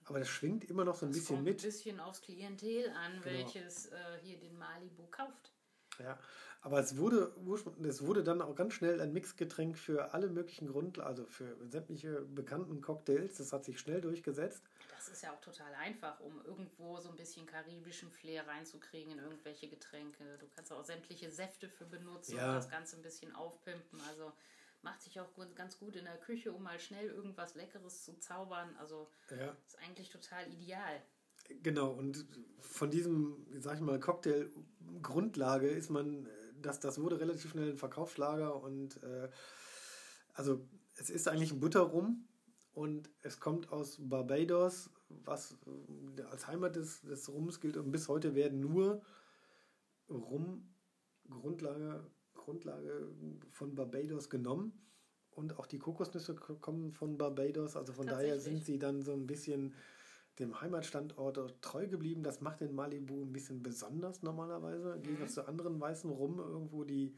Aber 0.05 0.19
das 0.19 0.29
schwingt 0.29 0.63
immer 0.65 0.85
noch 0.85 0.95
so 0.95 1.05
ein 1.05 1.09
Das 1.11 1.19
bisschen 1.19 1.35
kommt 1.37 1.47
mit. 1.47 1.59
ein 1.59 1.63
bisschen 1.65 1.99
aufs 1.99 2.21
Klientel 2.21 2.89
an, 2.91 3.11
Genau. 3.21 3.25
welches 3.25 3.87
äh, 3.87 3.95
hier 4.23 4.39
den 4.39 4.57
Malibu 4.57 5.07
kauft. 5.11 5.51
Ja, 5.99 6.19
aber 6.61 6.79
es 6.79 6.97
wurde, 6.97 7.33
es 7.83 8.01
wurde 8.05 8.23
dann 8.23 8.41
auch 8.41 8.55
ganz 8.55 8.73
schnell 8.73 8.99
ein 9.01 9.13
Mixgetränk 9.13 9.77
für 9.77 10.13
alle 10.13 10.29
möglichen 10.29 10.67
Grund, 10.67 10.99
also 10.99 11.25
für 11.25 11.55
sämtliche 11.69 12.21
bekannten 12.21 12.81
Cocktails. 12.81 13.37
Das 13.37 13.53
hat 13.53 13.65
sich 13.65 13.79
schnell 13.79 14.01
durchgesetzt. 14.01 14.63
Das 15.05 15.17
ist 15.17 15.21
ja 15.23 15.33
auch 15.33 15.41
total 15.41 15.73
einfach, 15.75 16.19
um 16.19 16.43
irgendwo 16.45 16.99
so 16.99 17.09
ein 17.09 17.15
bisschen 17.15 17.45
karibischen 17.45 18.09
Flair 18.11 18.47
reinzukriegen 18.47 19.11
in 19.13 19.19
irgendwelche 19.19 19.67
Getränke. 19.67 20.37
Du 20.39 20.47
kannst 20.55 20.71
auch 20.73 20.83
sämtliche 20.83 21.29
Säfte 21.31 21.69
für 21.69 21.85
benutzen 21.85 22.37
Ja. 22.37 22.49
und 22.49 22.55
das 22.55 22.69
Ganze 22.69 22.95
ein 22.95 23.01
bisschen 23.03 23.33
aufpimpen. 23.35 24.01
Also 24.09 24.31
macht 24.81 25.01
sich 25.01 25.19
auch 25.19 25.29
ganz 25.55 25.77
gut 25.77 25.95
in 25.95 26.05
der 26.05 26.17
Küche, 26.17 26.51
um 26.51 26.63
mal 26.63 26.79
schnell 26.79 27.07
irgendwas 27.09 27.55
Leckeres 27.55 28.03
zu 28.03 28.17
zaubern. 28.19 28.75
Also 28.79 29.07
Ja, 29.29 29.55
ist 29.65 29.77
eigentlich 29.79 30.09
total 30.09 30.51
ideal. 30.51 31.01
genau. 31.61 31.91
Und 31.91 32.25
von 32.61 32.89
diesem, 32.89 33.45
sag 33.59 33.75
ich 33.75 33.81
mal, 33.81 33.99
Cocktail-Grundlage 33.99 35.67
ist 35.67 35.89
man, 35.89 36.27
das, 36.61 36.79
das 36.79 36.99
wurde 36.99 37.19
relativ 37.19 37.51
schnell 37.51 37.71
ein 37.71 37.77
Verkaufsschlager 37.77 38.61
und 38.61 39.01
äh, 39.03 39.29
also 40.33 40.67
es 40.95 41.09
ist 41.09 41.27
eigentlich 41.27 41.51
ein 41.51 41.59
Butterrum 41.59 42.27
und 42.73 43.09
es 43.21 43.39
kommt 43.39 43.71
aus 43.71 43.97
Barbados, 43.99 44.89
was 45.09 45.57
äh, 46.17 46.21
als 46.23 46.47
Heimat 46.47 46.75
des, 46.75 47.01
des 47.01 47.29
Rums 47.29 47.59
gilt 47.59 47.77
und 47.77 47.91
bis 47.91 48.07
heute 48.07 48.35
werden 48.35 48.59
nur 48.59 49.01
Rum 50.09 50.69
Grundlage, 51.29 52.05
Grundlage 52.35 53.09
von 53.51 53.73
Barbados 53.73 54.29
genommen 54.29 54.73
und 55.31 55.57
auch 55.57 55.65
die 55.65 55.79
Kokosnüsse 55.79 56.35
kommen 56.35 56.91
von 56.91 57.17
Barbados, 57.17 57.75
also 57.75 57.93
von 57.93 58.07
daher 58.07 58.39
sind 58.39 58.63
sie 58.63 58.79
dann 58.79 59.01
so 59.01 59.13
ein 59.13 59.27
bisschen 59.27 59.73
dem 60.39 60.59
Heimatstandort 60.59 61.61
treu 61.61 61.87
geblieben. 61.87 62.23
Das 62.23 62.41
macht 62.41 62.61
den 62.61 62.73
Malibu 62.73 63.21
ein 63.21 63.33
bisschen 63.33 63.63
besonders 63.63 64.21
normalerweise, 64.21 64.93
im 64.93 65.03
Gegensatz 65.03 65.33
zu 65.35 65.47
anderen 65.47 65.79
weißen 65.79 66.09
Rum 66.09 66.39
irgendwo, 66.39 66.83
die 66.83 67.15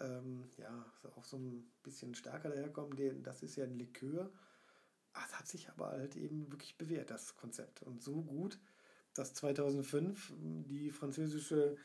ähm, 0.00 0.44
ja 0.56 0.86
auch 1.16 1.24
so 1.24 1.36
ein 1.36 1.68
bisschen 1.82 2.14
stärker 2.14 2.50
daherkommen. 2.50 3.22
Das 3.22 3.42
ist 3.42 3.56
ja 3.56 3.64
ein 3.64 3.76
Likör. 3.76 4.30
Ah, 5.18 5.24
Es 5.26 5.36
hat 5.36 5.48
sich 5.48 5.68
aber 5.68 5.88
halt 5.88 6.14
eben 6.14 6.50
wirklich 6.52 6.76
bewährt, 6.76 7.10
das 7.10 7.36
Konzept. 7.36 7.82
Und 7.82 8.02
so 8.02 8.22
gut, 8.22 8.58
dass 9.14 9.34
2005 9.34 10.32
die 10.38 10.90
französische 10.90 11.76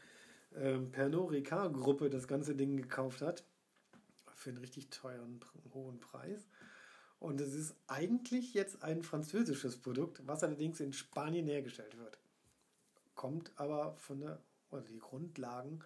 ähm, 0.56 0.92
Pernod 0.92 1.32
Ricard-Gruppe 1.32 2.12
das 2.12 2.28
ganze 2.28 2.56
Ding 2.56 2.78
gekauft 2.78 3.22
hat. 3.22 3.44
Für 4.36 4.52
einen 4.52 4.60
richtig 4.60 4.90
teuren, 4.90 5.44
hohen 5.74 6.00
Preis. 6.00 6.48
Und 7.20 7.42
es 7.42 7.56
ist 7.56 7.76
eigentlich 7.88 8.54
jetzt 8.54 8.84
ein 8.84 9.02
französisches 9.02 9.78
Produkt, 9.78 10.22
was 10.28 10.44
allerdings 10.44 10.80
in 10.80 10.94
Spanien 10.94 11.48
hergestellt 11.48 11.98
wird. 11.98 12.20
Kommt 13.16 13.52
aber 13.56 13.96
von 13.96 14.20
der, 14.20 14.40
also 14.70 14.86
die 14.86 15.00
Grundlagen 15.00 15.84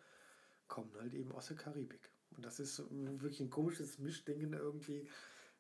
kommen 0.68 0.92
halt 1.00 1.14
eben 1.14 1.32
aus 1.32 1.48
der 1.48 1.56
Karibik. 1.56 2.10
Und 2.36 2.44
das 2.44 2.60
ist 2.60 2.80
ähm, 2.80 3.22
wirklich 3.22 3.40
ein 3.40 3.50
komisches 3.50 4.00
Mischding 4.00 4.52
irgendwie. 4.52 5.08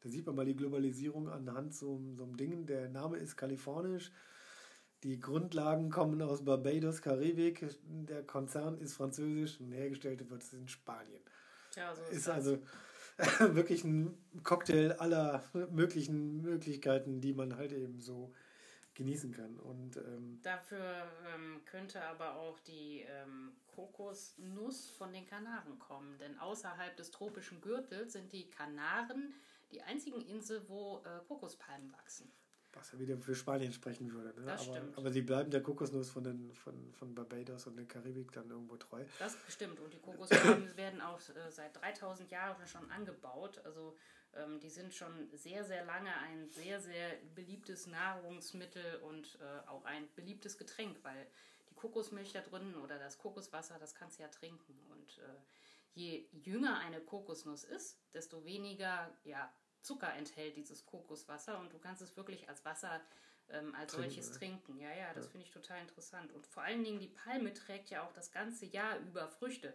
Da 0.01 0.09
sieht 0.09 0.25
man 0.25 0.35
mal 0.35 0.45
die 0.45 0.55
Globalisierung 0.55 1.29
anhand 1.29 1.73
so, 1.73 2.01
so 2.15 2.23
einem 2.23 2.37
Ding. 2.37 2.65
Der 2.65 2.89
Name 2.89 3.17
ist 3.17 3.35
kalifornisch. 3.35 4.11
Die 5.03 5.19
Grundlagen 5.19 5.89
kommen 5.89 6.21
aus 6.21 6.43
Barbados, 6.43 7.01
Karibik. 7.01 7.65
Der 7.83 8.23
Konzern 8.23 8.79
ist 8.79 8.93
französisch 8.93 9.59
und 9.59 9.71
hergestellt 9.71 10.29
wird 10.29 10.41
es 10.41 10.53
in 10.53 10.67
Spanien. 10.67 11.21
Tja, 11.71 11.93
so 11.93 12.01
ist, 12.03 12.13
Ist 12.13 12.29
also 12.29 12.59
wirklich 13.39 13.83
ein 13.83 14.17
Cocktail 14.43 14.93
aller 14.99 15.43
möglichen 15.71 16.41
Möglichkeiten, 16.41 17.21
die 17.21 17.33
man 17.33 17.57
halt 17.57 17.71
eben 17.73 17.99
so 17.99 18.33
genießen 18.95 19.31
kann. 19.31 19.59
Und 19.59 19.97
ähm, 19.97 20.39
Dafür 20.41 21.07
ähm, 21.33 21.61
könnte 21.65 22.03
aber 22.03 22.35
auch 22.35 22.59
die 22.59 23.05
ähm, 23.07 23.53
Kokosnuss 23.67 24.89
von 24.89 25.13
den 25.13 25.27
Kanaren 25.27 25.77
kommen. 25.77 26.17
Denn 26.17 26.37
außerhalb 26.39 26.97
des 26.97 27.11
tropischen 27.11 27.61
Gürtels 27.61 28.13
sind 28.13 28.33
die 28.33 28.49
Kanaren 28.49 29.33
die 29.71 29.81
einzigen 29.81 30.21
Inseln, 30.21 30.63
wo 30.67 31.01
äh, 31.05 31.25
Kokospalmen 31.27 31.91
wachsen. 31.93 32.31
Was 32.73 32.91
ja 32.91 32.99
wieder 32.99 33.17
für 33.17 33.33
Spanien 33.33 33.73
sprechen 33.73 34.13
würde. 34.13 34.39
Ne? 34.39 34.45
Das 34.45 34.67
aber, 34.67 34.77
stimmt. 34.77 34.97
aber 34.97 35.11
sie 35.11 35.21
bleiben 35.21 35.49
der 35.49 35.63
Kokosnuss 35.63 36.09
von, 36.09 36.23
den, 36.23 36.53
von, 36.53 36.93
von 36.93 37.15
Barbados 37.15 37.65
und 37.65 37.75
der 37.75 37.85
Karibik 37.85 38.31
dann 38.31 38.49
irgendwo 38.49 38.75
treu. 38.77 39.03
Das 39.19 39.35
stimmt. 39.49 39.79
Und 39.79 39.93
die 39.93 39.99
Kokospalmen 39.99 40.75
werden 40.77 41.01
auch 41.01 41.19
äh, 41.29 41.49
seit 41.49 41.75
3000 41.81 42.29
Jahren 42.29 42.67
schon 42.67 42.89
angebaut. 42.91 43.59
Also 43.63 43.97
ähm, 44.35 44.59
die 44.59 44.69
sind 44.69 44.93
schon 44.93 45.29
sehr, 45.33 45.63
sehr 45.63 45.85
lange 45.85 46.15
ein 46.17 46.49
sehr, 46.49 46.79
sehr 46.79 47.15
beliebtes 47.33 47.87
Nahrungsmittel 47.87 48.97
und 48.97 49.39
äh, 49.41 49.67
auch 49.67 49.85
ein 49.85 50.07
beliebtes 50.15 50.57
Getränk, 50.57 50.97
weil 51.03 51.27
die 51.69 51.75
Kokosmilch 51.75 52.33
da 52.33 52.41
drin 52.41 52.75
oder 52.75 52.99
das 52.99 53.17
Kokoswasser, 53.17 53.79
das 53.79 53.95
kannst 53.95 54.19
du 54.19 54.23
ja 54.23 54.29
trinken. 54.29 54.77
Und 54.91 55.17
äh, 55.19 55.35
je 55.97 56.27
jünger 56.31 56.77
eine 56.79 57.01
Kokosnuss 57.01 57.63
ist, 57.63 57.99
desto 58.13 58.45
weniger 58.45 59.11
ja, 59.23 59.51
Zucker 59.81 60.13
enthält 60.13 60.55
dieses 60.55 60.85
Kokoswasser 60.85 61.59
und 61.59 61.73
du 61.73 61.79
kannst 61.79 62.01
es 62.01 62.15
wirklich 62.15 62.47
als 62.49 62.63
Wasser 62.65 63.01
ähm, 63.49 63.73
als 63.75 63.93
Trinken, 63.93 64.09
solches 64.11 64.31
ne? 64.31 64.37
trinken. 64.37 64.79
Ja, 64.79 64.93
ja, 64.93 65.13
das 65.13 65.25
Ja. 65.25 65.31
finde 65.31 65.45
ich 65.47 65.51
total 65.53 65.81
interessant. 65.81 66.31
Und 66.33 66.45
vor 66.45 66.63
allen 66.63 66.83
Dingen 66.83 66.99
die 66.99 67.07
Palme 67.07 67.53
trägt 67.53 67.89
ja 67.89 68.05
auch 68.05 68.13
das 68.13 68.31
ganze 68.31 68.65
Jahr 68.65 68.97
über 68.99 69.27
Früchte, 69.27 69.73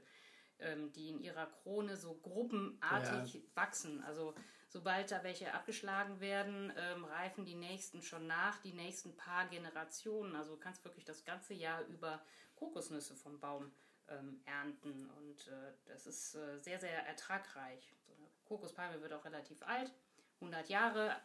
ähm, 0.58 0.92
die 0.92 1.08
in 1.08 1.20
ihrer 1.20 1.46
Krone 1.46 1.96
so 1.96 2.14
gruppenartig 2.14 3.42
wachsen. 3.54 4.02
Also 4.04 4.34
sobald 4.68 5.10
da 5.10 5.24
welche 5.24 5.52
abgeschlagen 5.54 6.20
werden, 6.20 6.72
ähm, 6.76 7.04
reifen 7.04 7.44
die 7.44 7.54
nächsten 7.56 8.02
schon 8.02 8.26
nach, 8.26 8.58
die 8.58 8.74
nächsten 8.74 9.16
paar 9.16 9.48
Generationen. 9.48 10.36
Also 10.36 10.54
du 10.54 10.60
kannst 10.60 10.84
wirklich 10.84 11.04
das 11.04 11.24
ganze 11.24 11.54
Jahr 11.54 11.82
über 11.86 12.24
Kokosnüsse 12.54 13.16
vom 13.16 13.40
Baum 13.40 13.72
ähm, 14.18 14.40
ernten 14.44 15.10
und 15.10 15.48
äh, 15.48 15.72
das 15.86 16.06
ist 16.06 16.34
äh, 16.34 16.58
sehr, 16.58 16.78
sehr 16.78 17.06
ertragreich. 17.06 17.94
So 18.06 18.12
eine 18.12 18.26
Kokospalme 18.44 19.00
wird 19.00 19.12
auch 19.12 19.24
relativ 19.24 19.62
alt, 19.62 19.92
100 20.40 20.68
Jahre 20.68 21.16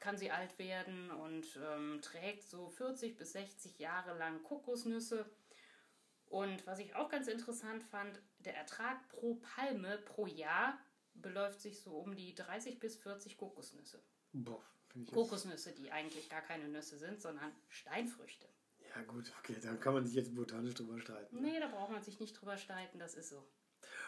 kann 0.00 0.18
sie 0.18 0.30
alt 0.30 0.58
werden 0.58 1.10
und 1.10 1.46
ähm, 1.56 2.00
trägt 2.02 2.44
so 2.44 2.68
40 2.68 3.16
bis 3.16 3.32
60 3.32 3.78
Jahre 3.78 4.16
lang 4.18 4.42
Kokosnüsse. 4.42 5.24
Und 6.26 6.66
was 6.66 6.78
ich 6.78 6.94
auch 6.94 7.08
ganz 7.08 7.26
interessant 7.26 7.82
fand, 7.82 8.20
der 8.40 8.54
Ertrag 8.54 9.08
pro 9.08 9.36
Palme 9.36 9.98
pro 9.98 10.26
Jahr 10.26 10.78
beläuft 11.14 11.60
sich 11.60 11.80
so 11.80 11.92
um 11.92 12.16
die 12.16 12.34
30 12.34 12.80
bis 12.80 12.96
40 12.96 13.38
Kokosnüsse. 13.38 14.02
Boah, 14.32 14.62
Kokosnüsse, 15.12 15.72
die 15.72 15.90
eigentlich 15.90 16.28
gar 16.28 16.42
keine 16.42 16.68
Nüsse 16.68 16.98
sind, 16.98 17.22
sondern 17.22 17.52
Steinfrüchte. 17.68 18.46
Ja, 18.94 19.02
gut, 19.02 19.32
okay, 19.40 19.56
da 19.62 19.74
kann 19.74 19.94
man 19.94 20.06
sich 20.06 20.14
jetzt 20.14 20.34
botanisch 20.34 20.74
drüber 20.74 20.98
streiten. 21.00 21.36
ne? 21.36 21.42
Nee, 21.42 21.60
da 21.60 21.68
braucht 21.68 21.90
man 21.90 22.02
sich 22.02 22.20
nicht 22.20 22.32
drüber 22.40 22.56
streiten, 22.56 22.98
das 22.98 23.14
ist 23.14 23.30
so. 23.30 23.42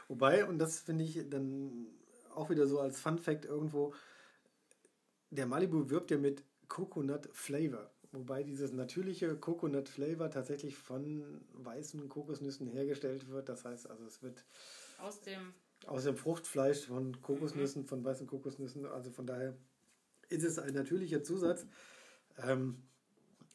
Wobei, 0.09 0.45
und 0.47 0.59
das 0.59 0.81
finde 0.81 1.05
ich 1.05 1.29
dann 1.29 1.87
auch 2.35 2.51
wieder 2.51 2.67
so 2.67 2.81
als 2.81 3.01
Fun 3.01 3.19
Fact 3.19 3.45
irgendwo, 3.45 3.95
der 5.31 5.47
Malibu 5.47 5.91
wirbt 5.91 6.11
ja 6.11 6.19
mit 6.19 6.45
Coconut 6.69 7.29
Flavor. 7.33 7.91
Wobei 8.13 8.45
dieses 8.45 8.73
natürliche 8.73 9.37
Coconut 9.37 9.89
Flavor 9.89 10.31
tatsächlich 10.31 10.77
von 10.77 11.45
weißen 11.53 12.09
Kokosnüssen 12.09 12.69
hergestellt 12.69 13.29
wird. 13.29 13.49
Das 13.49 13.65
heißt 13.65 13.91
also, 13.91 14.05
es 14.07 14.23
wird 14.23 14.45
Aus 14.99 15.21
dem, 15.23 15.53
aus 15.87 16.05
dem 16.05 16.17
Fruchtfleisch 16.17 16.87
von 16.87 17.21
Kokosnüssen, 17.21 17.85
von 17.85 18.05
weißen 18.05 18.27
Kokosnüssen. 18.27 18.87
Also 18.87 19.11
von 19.11 19.27
daher 19.27 19.57
ist 20.29 20.45
es 20.45 20.59
ein 20.59 20.73
natürlicher 20.73 21.23
Zusatz. 21.23 21.67
Ähm, 22.39 22.83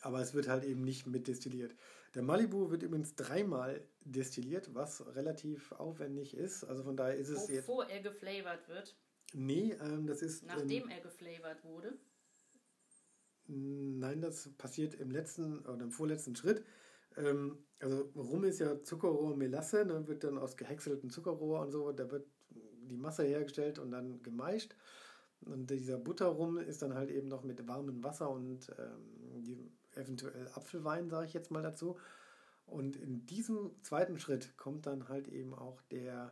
aber 0.01 0.19
es 0.19 0.33
wird 0.33 0.47
halt 0.47 0.63
eben 0.63 0.83
nicht 0.83 1.07
mit 1.07 1.27
destilliert. 1.27 1.75
Der 2.15 2.23
Malibu 2.23 2.69
wird 2.71 2.83
übrigens 2.83 3.15
dreimal 3.15 3.81
destilliert, 4.01 4.73
was 4.73 5.05
relativ 5.15 5.71
aufwendig 5.73 6.35
ist. 6.35 6.63
Also 6.63 6.83
von 6.83 6.97
daher 6.97 7.15
ist 7.15 7.29
es 7.29 7.47
jetzt. 7.47 7.67
bevor 7.67 7.87
er 7.89 8.01
geflavored 8.01 8.67
wird, 8.67 8.95
Nee, 9.33 9.77
ähm, 9.81 10.07
das 10.07 10.21
ist. 10.21 10.45
nachdem 10.45 10.83
ähm, 10.83 10.89
er 10.89 10.99
geflavored 11.01 11.63
wurde. 11.63 11.97
Nein, 13.47 14.21
das 14.21 14.49
passiert 14.57 14.95
im 14.95 15.11
letzten 15.11 15.59
oder 15.59 15.83
im 15.83 15.91
vorletzten 15.91 16.35
Schritt. 16.35 16.63
Ähm, 17.17 17.57
also 17.79 18.11
Rum 18.15 18.43
ist 18.43 18.59
ja 18.59 18.81
Zuckerrohr, 18.83 19.35
Melasse, 19.35 19.85
ne, 19.85 20.07
wird 20.07 20.23
dann 20.23 20.37
aus 20.37 20.57
gehäckseltem 20.57 21.09
Zuckerrohr 21.09 21.61
und 21.61 21.71
so, 21.71 21.91
da 21.91 22.09
wird 22.11 22.27
die 22.49 22.97
Masse 22.97 23.23
hergestellt 23.23 23.79
und 23.79 23.91
dann 23.91 24.21
gemeischt. 24.21 24.75
Und 25.41 25.71
dieser 25.71 25.97
Butterrum 25.97 26.57
ist 26.57 26.81
dann 26.81 26.93
halt 26.93 27.09
eben 27.09 27.27
noch 27.27 27.43
mit 27.43 27.67
warmem 27.67 28.03
Wasser 28.03 28.29
und 28.29 28.69
ähm, 28.77 29.71
eventuell 29.95 30.47
Apfelwein, 30.53 31.09
sage 31.09 31.27
ich 31.27 31.33
jetzt 31.33 31.51
mal 31.51 31.63
dazu. 31.63 31.97
Und 32.65 32.95
in 32.95 33.25
diesem 33.25 33.71
zweiten 33.83 34.19
Schritt 34.19 34.57
kommt 34.57 34.85
dann 34.85 35.09
halt 35.09 35.27
eben 35.27 35.53
auch 35.53 35.81
der 35.83 36.31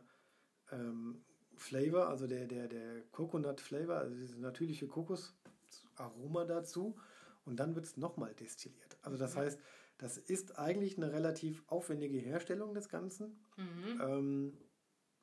ähm, 0.72 1.22
Flavor, 1.56 2.08
also 2.08 2.26
der, 2.26 2.46
der, 2.46 2.68
der 2.68 3.02
Coconut 3.12 3.60
Flavor, 3.60 3.96
also 3.96 4.14
dieses 4.14 4.36
natürliche 4.38 4.88
Kokosaroma 4.88 6.44
dazu. 6.46 6.96
Und 7.44 7.56
dann 7.60 7.74
wird 7.74 7.86
es 7.86 7.96
nochmal 7.96 8.34
destilliert. 8.34 8.96
Also 9.02 9.18
das 9.18 9.36
heißt, 9.36 9.60
das 9.98 10.16
ist 10.16 10.58
eigentlich 10.58 10.96
eine 10.96 11.12
relativ 11.12 11.62
aufwendige 11.66 12.18
Herstellung 12.18 12.72
des 12.72 12.88
Ganzen. 12.88 13.38
Mhm. 13.56 14.00
Ähm, 14.00 14.58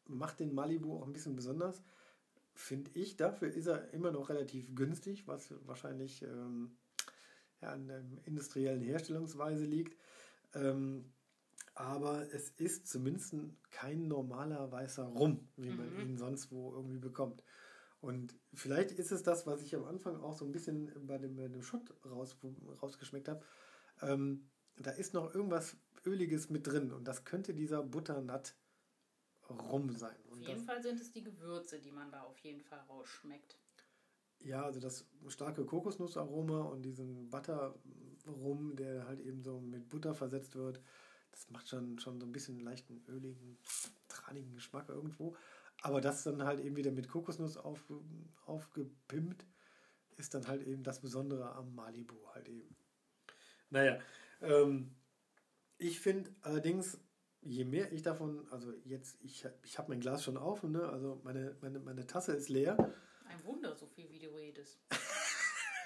macht 0.06 0.40
den 0.40 0.54
Malibu 0.54 0.98
auch 0.98 1.08
ein 1.08 1.14
bisschen 1.14 1.36
besonders. 1.36 1.84
Finde 2.54 2.92
ich, 2.94 3.18
dafür 3.18 3.50
ist 3.50 3.68
er 3.68 3.92
immer 3.94 4.12
noch 4.12 4.30
relativ 4.30 4.76
günstig, 4.76 5.28
was 5.28 5.54
wahrscheinlich 5.66 6.24
ähm, 6.24 6.78
ja, 7.62 7.72
an 7.72 7.88
der 7.88 8.04
industriellen 8.26 8.82
Herstellungsweise 8.82 9.66
liegt. 9.66 9.98
Ähm, 10.54 11.14
aber 11.76 12.34
es 12.34 12.50
ist 12.52 12.88
zumindest 12.88 13.36
kein 13.70 14.08
normaler 14.08 14.72
weißer 14.72 15.06
Rum, 15.06 15.48
wie 15.58 15.70
man 15.70 15.88
Mhm. 15.94 16.02
ihn 16.02 16.18
sonst 16.18 16.52
wo 16.52 16.74
irgendwie 16.74 16.98
bekommt. 16.98 17.44
Und 18.02 18.36
vielleicht 18.54 18.92
ist 18.92 19.12
es 19.12 19.24
das, 19.24 19.46
was 19.48 19.62
ich 19.62 19.76
am 19.76 19.86
Anfang 19.86 20.18
auch 20.18 20.34
so 20.34 20.46
ein 20.46 20.52
bisschen 20.52 20.92
bei 21.06 21.18
dem, 21.18 21.36
bei 21.36 21.48
dem 21.48 21.62
Shot 21.62 21.94
raus, 22.06 22.38
rausgeschmeckt 22.82 23.28
habe. 23.28 23.44
Ähm, 24.02 24.50
da 24.78 24.92
ist 24.92 25.14
noch 25.14 25.34
irgendwas 25.34 25.78
Öliges 26.06 26.50
mit 26.50 26.68
drin 26.68 26.92
und 26.92 27.08
das 27.08 27.26
könnte 27.26 27.54
dieser 27.54 27.84
Butternut 27.84 28.56
Rum 29.50 29.90
sein. 29.92 30.16
Auf 30.30 30.40
jeden 30.42 30.66
Fall 30.66 30.82
sind 30.82 31.00
es 31.00 31.12
die 31.12 31.24
Gewürze, 31.24 31.80
die 31.80 31.92
man 31.92 32.12
da 32.12 32.22
auf 32.24 32.38
jeden 32.40 32.62
Fall 32.62 32.80
rausschmeckt. 32.90 33.58
Ja, 34.44 34.64
also 34.64 34.80
das 34.80 35.06
starke 35.28 35.66
Kokosnussaroma 35.66 36.62
und 36.62 36.84
diesen 36.84 37.30
Butter-Rum, 37.30 38.76
der 38.76 39.08
halt 39.08 39.20
eben 39.20 39.44
so 39.44 39.60
mit 39.60 39.90
Butter 39.90 40.14
versetzt 40.14 40.56
wird, 40.56 40.82
das 41.32 41.50
macht 41.50 41.70
schon, 41.70 42.00
schon 42.00 42.20
so 42.20 42.26
ein 42.26 42.32
bisschen 42.32 42.56
einen 42.56 42.66
leichten, 42.66 43.04
öligen, 43.08 43.58
tranigen 44.08 44.54
Geschmack 44.54 44.90
irgendwo. 44.90 45.36
Aber 45.82 46.02
das 46.02 46.24
dann 46.24 46.44
halt 46.44 46.60
eben 46.60 46.76
wieder 46.76 46.92
mit 46.92 47.08
Kokosnuss 47.10 47.58
auf, 47.58 47.84
aufgepimpt, 48.46 49.46
ist 50.18 50.34
dann 50.34 50.48
halt 50.48 50.64
eben 50.64 50.84
das 50.84 51.02
Besondere 51.02 51.54
am 51.54 51.76
Malibu 51.76 52.16
halt 52.34 52.50
eben. 52.50 52.76
Naja, 53.70 54.00
ähm, 54.42 54.96
ich 55.78 56.00
finde 56.00 56.34
allerdings, 56.42 57.00
je 57.42 57.66
mehr 57.66 57.92
ich 57.92 58.02
davon, 58.02 58.48
also 58.50 58.74
jetzt, 58.84 59.18
ich, 59.22 59.46
ich 59.64 59.78
habe 59.78 59.90
mein 59.90 60.00
Glas 60.00 60.24
schon 60.24 60.38
auf, 60.38 60.64
ne? 60.64 60.90
also 60.90 61.22
meine, 61.24 61.56
meine, 61.62 61.80
meine 61.80 62.08
Tasse 62.08 62.34
ist 62.34 62.50
leer. 62.50 62.76
Ein 63.26 63.44
Wunder, 63.44 63.76
so 63.76 63.87
du 64.58 64.62
redest. 64.62 64.80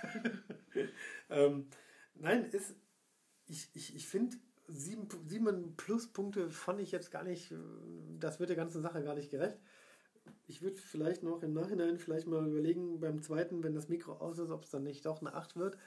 ähm, 1.29 1.67
nein, 2.15 2.45
ist, 2.45 2.75
ich, 3.47 3.69
ich, 3.73 3.95
ich 3.95 4.07
finde, 4.07 4.38
sieben, 4.67 5.07
sieben 5.25 5.75
Pluspunkte 5.75 6.49
fand 6.49 6.79
ich 6.79 6.91
jetzt 6.91 7.12
gar 7.12 7.23
nicht, 7.23 7.53
das 8.19 8.39
wird 8.39 8.49
der 8.49 8.57
ganzen 8.57 8.81
Sache 8.81 9.03
gar 9.03 9.15
nicht 9.15 9.31
gerecht. 9.31 9.60
Ich 10.47 10.62
würde 10.62 10.77
vielleicht 10.77 11.23
noch 11.23 11.43
im 11.43 11.53
Nachhinein 11.53 11.97
vielleicht 11.97 12.27
mal 12.27 12.47
überlegen, 12.47 12.99
beim 12.99 13.21
zweiten, 13.21 13.63
wenn 13.63 13.73
das 13.73 13.89
Mikro 13.89 14.13
aus 14.13 14.38
ist, 14.39 14.51
ob 14.51 14.63
es 14.63 14.69
dann 14.69 14.84
nicht 14.84 15.05
doch 15.05 15.21
eine 15.21 15.34
8 15.34 15.55
wird. 15.55 15.77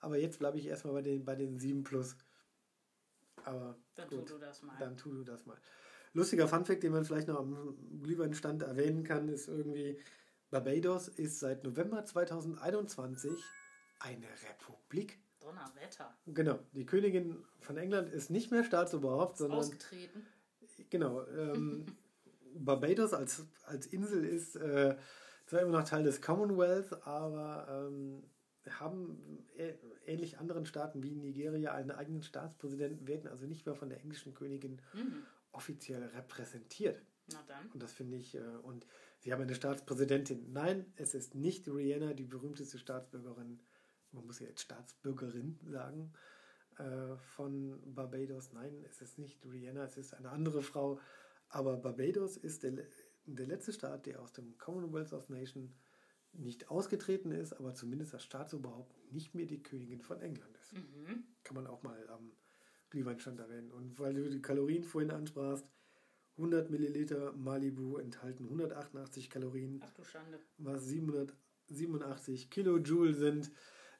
Aber 0.00 0.16
jetzt 0.18 0.38
bleibe 0.38 0.58
ich 0.58 0.66
erstmal 0.66 0.94
bei 0.94 1.02
den, 1.02 1.24
bei 1.24 1.34
den 1.34 1.58
7 1.58 1.84
Plus. 1.84 2.16
Aber 3.44 3.76
Dann 3.94 4.08
gut, 4.08 4.26
tu 4.26 4.34
du 4.34 4.38
das 4.40 4.62
mal. 4.62 4.76
dann 4.78 4.96
tu 4.96 5.12
du 5.12 5.24
das 5.24 5.46
mal. 5.46 5.56
Lustiger 6.14 6.48
Funfact, 6.48 6.82
den 6.82 6.92
man 6.92 7.04
vielleicht 7.04 7.28
noch 7.28 7.38
am 7.38 7.76
Glühweinstand 8.02 8.62
erwähnen 8.62 9.02
kann, 9.02 9.28
ist 9.28 9.48
irgendwie, 9.48 9.98
Barbados 10.52 11.08
ist 11.08 11.40
seit 11.40 11.64
November 11.64 12.04
2021 12.04 13.32
eine 14.00 14.26
Republik. 14.50 15.18
Donnerwetter. 15.40 16.14
Genau, 16.26 16.58
die 16.72 16.84
Königin 16.84 17.42
von 17.58 17.78
England 17.78 18.10
ist 18.10 18.28
nicht 18.30 18.50
mehr 18.50 18.62
Staatsoberhaupt, 18.62 19.38
sondern 19.38 19.60
Ausgetreten. 19.60 20.26
genau, 20.90 21.26
ähm, 21.26 21.86
Barbados 22.54 23.14
als, 23.14 23.46
als 23.64 23.86
Insel 23.86 24.24
ist 24.26 24.54
äh, 24.56 24.96
zwar 25.46 25.62
immer 25.62 25.80
noch 25.80 25.88
Teil 25.88 26.04
des 26.04 26.20
Commonwealth, 26.20 27.02
aber 27.06 27.88
ähm, 27.88 28.22
haben 28.78 29.42
ä- 29.58 29.74
ähnlich 30.04 30.38
anderen 30.38 30.66
Staaten 30.66 31.02
wie 31.02 31.16
Nigeria 31.16 31.72
einen 31.72 31.90
eigenen 31.92 32.22
Staatspräsidenten, 32.22 33.08
werden 33.08 33.26
also 33.26 33.46
nicht 33.46 33.64
mehr 33.64 33.74
von 33.74 33.88
der 33.88 34.00
englischen 34.02 34.34
Königin 34.34 34.82
Mhm. 34.92 35.22
offiziell 35.52 36.02
repräsentiert. 36.14 37.00
Na 37.32 37.42
dann. 37.48 37.70
Und 37.72 37.82
das 37.82 37.92
finde 37.94 38.18
ich, 38.18 38.34
äh, 38.34 38.40
und 38.62 38.86
sie 39.22 39.32
haben 39.32 39.42
eine 39.42 39.54
Staatspräsidentin. 39.54 40.52
Nein, 40.52 40.92
es 40.96 41.14
ist 41.14 41.34
nicht 41.34 41.68
Rihanna, 41.68 42.12
die 42.12 42.24
berühmteste 42.24 42.78
Staatsbürgerin, 42.78 43.60
man 44.10 44.26
muss 44.26 44.40
ja 44.40 44.48
jetzt 44.48 44.62
Staatsbürgerin 44.62 45.58
sagen, 45.64 46.12
äh, 46.78 47.16
von 47.16 47.80
Barbados. 47.94 48.52
Nein, 48.52 48.84
es 48.88 49.00
ist 49.00 49.18
nicht 49.18 49.44
Rihanna, 49.46 49.84
es 49.84 49.96
ist 49.96 50.14
eine 50.14 50.30
andere 50.30 50.62
Frau. 50.62 51.00
Aber 51.48 51.76
Barbados 51.76 52.36
ist 52.36 52.62
der, 52.64 52.72
der 53.26 53.46
letzte 53.46 53.72
Staat, 53.72 54.06
der 54.06 54.20
aus 54.20 54.32
dem 54.32 54.58
Commonwealth 54.58 55.12
of 55.12 55.28
Nations 55.28 55.78
nicht 56.32 56.70
ausgetreten 56.70 57.30
ist, 57.30 57.52
aber 57.52 57.74
zumindest 57.74 58.14
das 58.14 58.24
Staatsoberhaupt 58.24 59.12
nicht 59.12 59.34
mehr 59.34 59.46
die 59.46 59.62
Königin 59.62 60.00
von 60.00 60.20
England 60.20 60.56
ist. 60.56 60.72
Mhm. 60.72 61.24
Kann 61.44 61.54
man 61.54 61.66
auch 61.66 61.82
mal 61.82 62.08
am 62.08 62.32
Glühweinstand 62.90 63.38
erwähnen. 63.38 63.70
Und 63.70 63.98
weil 63.98 64.14
du 64.14 64.28
die 64.28 64.42
Kalorien 64.42 64.82
vorhin 64.82 65.10
ansprachst, 65.10 65.66
100 66.38 66.70
Milliliter 66.70 67.32
Malibu 67.34 67.98
enthalten 67.98 68.44
188 68.44 69.28
Kalorien, 69.30 69.80
Ach 69.84 69.92
du 69.92 70.02
Schande. 70.04 70.38
was 70.58 70.86
787 70.86 72.50
Kilojoule 72.50 73.14
sind. 73.14 73.50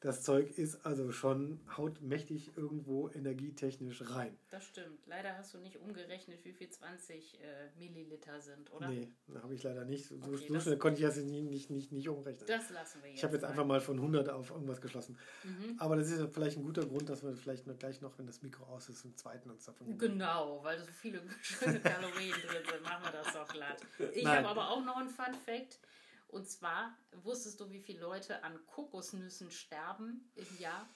Das 0.03 0.25
Zeug 0.25 0.59
ist 0.59 0.85
also 0.85 1.13
schon 1.13 1.61
hautmächtig 1.77 2.57
irgendwo 2.57 3.09
energietechnisch 3.11 4.03
rein. 4.11 4.37
Das 4.51 4.65
stimmt. 4.65 5.07
Leider 5.07 5.39
hast 5.39 5.55
du 5.55 5.59
nicht 5.59 5.77
umgerechnet, 5.77 6.45
wie 6.45 6.53
viel 6.53 6.69
20 6.69 7.41
äh, 7.41 7.69
Milliliter 7.79 8.41
sind, 8.41 8.73
oder? 8.73 8.89
Nee, 8.89 9.09
habe 9.41 9.55
ich 9.55 9.63
leider 9.63 9.85
nicht. 9.85 10.07
So, 10.07 10.17
Okay, 10.17 10.49
so 10.49 10.61
schnell 10.61 10.79
konnte 10.79 11.01
ich 11.01 11.07
das 11.07 11.17
nicht, 11.19 11.45
nicht, 11.45 11.71
nicht, 11.71 11.93
nicht 11.93 12.09
umrechnen. 12.09 12.45
Das 12.49 12.71
lassen 12.71 13.01
wir 13.03 13.11
jetzt. 13.11 13.19
Ich 13.19 13.25
habe 13.25 13.35
jetzt 13.35 13.45
einfach 13.45 13.65
mal 13.65 13.81
von 13.81 13.97
100 13.97 14.29
auf 14.29 14.51
irgendwas 14.51 14.81
geschlossen. 14.81 15.17
Mhm. 15.45 15.77
Aber 15.79 15.95
das 15.95 16.11
ist 16.11 16.19
ja 16.19 16.27
vielleicht 16.27 16.57
ein 16.59 16.65
guter 16.65 16.85
Grund, 16.85 17.09
dass 17.09 17.23
wir 17.23 17.37
vielleicht 17.37 17.69
noch 17.69 17.79
gleich 17.79 18.01
noch, 18.01 18.19
wenn 18.19 18.27
das 18.27 18.43
Mikro 18.43 18.65
aus 18.65 18.89
ist, 18.89 19.05
im 19.05 19.17
zweiten 19.17 19.51
uns 19.51 19.67
davon 19.67 19.99
Genau, 19.99 20.65
weil 20.65 20.81
so 20.81 20.87
viele 20.87 21.23
schöne 21.43 21.79
Kalorien 21.79 22.33
drin 22.33 22.63
sind, 22.69 22.83
machen 22.83 23.05
wir 23.05 23.13
das 23.13 23.33
doch 23.33 23.47
glatt. 23.47 23.81
Ich 24.13 24.27
habe 24.27 24.49
aber 24.49 24.69
auch 24.69 24.85
noch 24.85 24.97
einen 24.97 25.11
Fun 25.11 25.33
Fact. 25.47 25.79
Und 26.33 26.49
zwar, 26.49 26.97
wusstest 27.23 27.61
du, 27.61 27.71
wie 27.71 27.81
viele 27.81 28.01
Leute 28.01 28.43
an 28.43 28.59
Kokosnüssen 28.67 29.51
sterben 29.51 30.31
im 30.35 30.59
Jahr? 30.59 30.89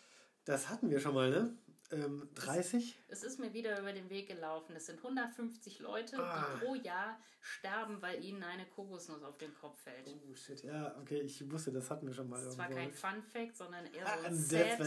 Das 0.46 0.68
hatten 0.68 0.90
wir 0.90 0.98
schon 0.98 1.14
mal, 1.14 1.30
ne? 1.30 1.56
Ähm, 1.92 2.28
30? 2.34 2.98
Es 3.08 3.22
ist 3.22 3.38
mir 3.38 3.52
wieder 3.52 3.78
über 3.78 3.92
den 3.92 4.08
Weg 4.10 4.28
gelaufen. 4.28 4.74
Es 4.74 4.86
sind 4.86 4.98
150 5.02 5.78
Leute, 5.80 6.18
Ah. 6.18 6.48
die 6.58 6.64
pro 6.64 6.74
Jahr 6.74 7.20
sterben, 7.40 8.00
weil 8.02 8.24
ihnen 8.24 8.42
eine 8.42 8.66
Kokosnuss 8.66 9.22
auf 9.22 9.36
den 9.38 9.54
Kopf 9.54 9.78
fällt. 9.82 10.08
Oh 10.08 10.34
shit, 10.34 10.62
ja, 10.64 10.96
okay, 11.00 11.20
ich 11.20 11.48
wusste, 11.50 11.70
das 11.70 11.90
hatten 11.90 12.06
wir 12.06 12.14
schon 12.14 12.28
mal 12.28 12.42
Das 12.42 12.56
irgendwo. 12.56 12.74
kein 12.74 12.92
Fun 12.92 13.22
Fact, 13.22 13.56
sondern 13.56 13.86
eher 13.86 14.06
Ah, 14.06 14.18
so 14.18 14.26
ein 14.26 14.34
sad, 14.36 14.78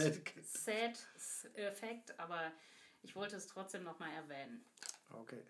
sad 0.44 0.98
äh, 1.54 1.72
Fact, 1.72 2.18
aber 2.18 2.52
ich 3.02 3.14
wollte 3.16 3.36
es 3.36 3.46
trotzdem 3.46 3.84
nochmal 3.84 4.10
erwähnen. 4.12 4.64
Okay. 5.10 5.42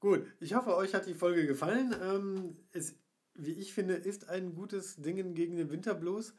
Gut, 0.00 0.26
ich 0.40 0.54
hoffe, 0.54 0.74
euch 0.76 0.94
hat 0.94 1.06
die 1.06 1.14
Folge 1.14 1.46
gefallen. 1.46 1.94
Ähm, 2.00 2.56
es, 2.72 2.94
wie 3.38 3.52
ich 3.52 3.72
finde, 3.72 3.94
ist 3.94 4.28
ein 4.28 4.54
gutes 4.54 4.96
Dingen 4.96 5.34
gegen 5.34 5.56
den 5.56 5.70
Winterblues. 5.70 6.34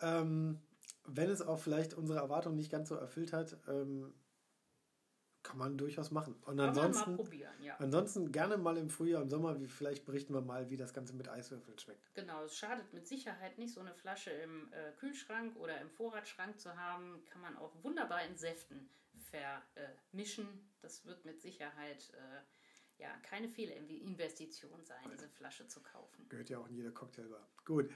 Ähm, 0.00 0.60
wenn 1.04 1.30
es 1.30 1.40
auch 1.42 1.58
vielleicht 1.58 1.94
unsere 1.94 2.18
Erwartungen 2.18 2.56
nicht 2.56 2.70
ganz 2.70 2.88
so 2.88 2.94
erfüllt 2.94 3.32
hat, 3.32 3.56
ähm, 3.66 4.12
kann 5.42 5.56
man 5.56 5.78
durchaus 5.78 6.10
machen. 6.10 6.34
Und 6.42 6.56
Kann 6.56 6.56
man 6.56 6.74
mal 6.74 6.86
ansonsten, 6.86 7.16
probieren, 7.16 7.62
ja. 7.62 7.76
ansonsten 7.78 8.32
gerne 8.32 8.58
mal 8.58 8.76
im 8.76 8.90
Frühjahr, 8.90 9.22
im 9.22 9.30
Sommer, 9.30 9.58
wie, 9.60 9.66
vielleicht 9.66 10.04
berichten 10.04 10.34
wir 10.34 10.42
mal, 10.42 10.68
wie 10.68 10.76
das 10.76 10.92
Ganze 10.92 11.14
mit 11.14 11.28
Eiswürfeln 11.28 11.78
schmeckt. 11.78 12.14
Genau, 12.14 12.44
es 12.44 12.56
schadet 12.56 12.92
mit 12.92 13.06
Sicherheit 13.06 13.56
nicht, 13.56 13.72
so 13.72 13.80
eine 13.80 13.94
Flasche 13.94 14.30
im 14.30 14.70
äh, 14.72 14.92
Kühlschrank 14.98 15.56
oder 15.56 15.80
im 15.80 15.88
Vorratsschrank 15.90 16.60
zu 16.60 16.76
haben. 16.76 17.24
Kann 17.30 17.40
man 17.40 17.56
auch 17.56 17.72
wunderbar 17.82 18.24
in 18.26 18.36
Säften 18.36 18.90
vermischen. 19.30 20.68
das 20.80 21.04
wird 21.04 21.24
mit 21.24 21.40
Sicherheit 21.40 22.10
äh, 22.14 22.40
ja, 22.98 23.08
keine 23.22 23.48
Fehlinvestition 23.48 24.84
sein, 24.84 24.98
diese 25.12 25.28
Flasche 25.28 25.66
zu 25.66 25.80
kaufen. 25.82 26.28
Gehört 26.28 26.50
ja 26.50 26.58
auch 26.58 26.68
in 26.68 26.74
jeder 26.74 26.90
Cocktailbar. 26.90 27.48
Gut. 27.64 27.90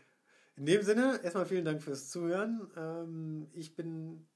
In 0.57 0.67
dem 0.67 0.83
Sinne, 0.83 1.21
erstmal 1.23 1.47
vielen 1.47 1.65
Dank 1.65 1.83
fürs 1.83 2.11
Zuhören. 2.11 2.71
Ähm, 2.77 3.49
ich 3.53 3.75
bin 3.75 4.27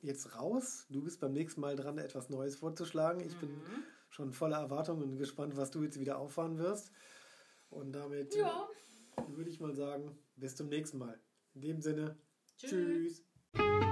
jetzt 0.00 0.34
raus. 0.36 0.86
Du 0.88 1.02
bist 1.02 1.20
beim 1.20 1.32
nächsten 1.32 1.60
Mal 1.60 1.76
dran, 1.76 1.98
etwas 1.98 2.30
Neues 2.30 2.56
vorzuschlagen. 2.56 3.20
Ich 3.20 3.36
bin 3.36 3.50
Mhm. 3.50 3.84
schon 4.08 4.32
voller 4.32 4.56
Erwartung 4.58 5.02
und 5.02 5.16
gespannt, 5.18 5.56
was 5.56 5.70
du 5.70 5.82
jetzt 5.82 5.98
wieder 6.00 6.18
auffahren 6.18 6.58
wirst. 6.58 6.90
Und 7.68 7.92
damit 7.92 8.34
Ja. 8.34 8.68
äh, 9.16 9.36
würde 9.36 9.50
ich 9.50 9.60
mal 9.60 9.74
sagen, 9.74 10.18
bis 10.36 10.56
zum 10.56 10.68
nächsten 10.68 10.98
Mal. 10.98 11.20
In 11.54 11.60
dem 11.60 11.80
Sinne, 11.82 12.16
Tschüss. 12.56 13.22
tschüss. 13.54 13.89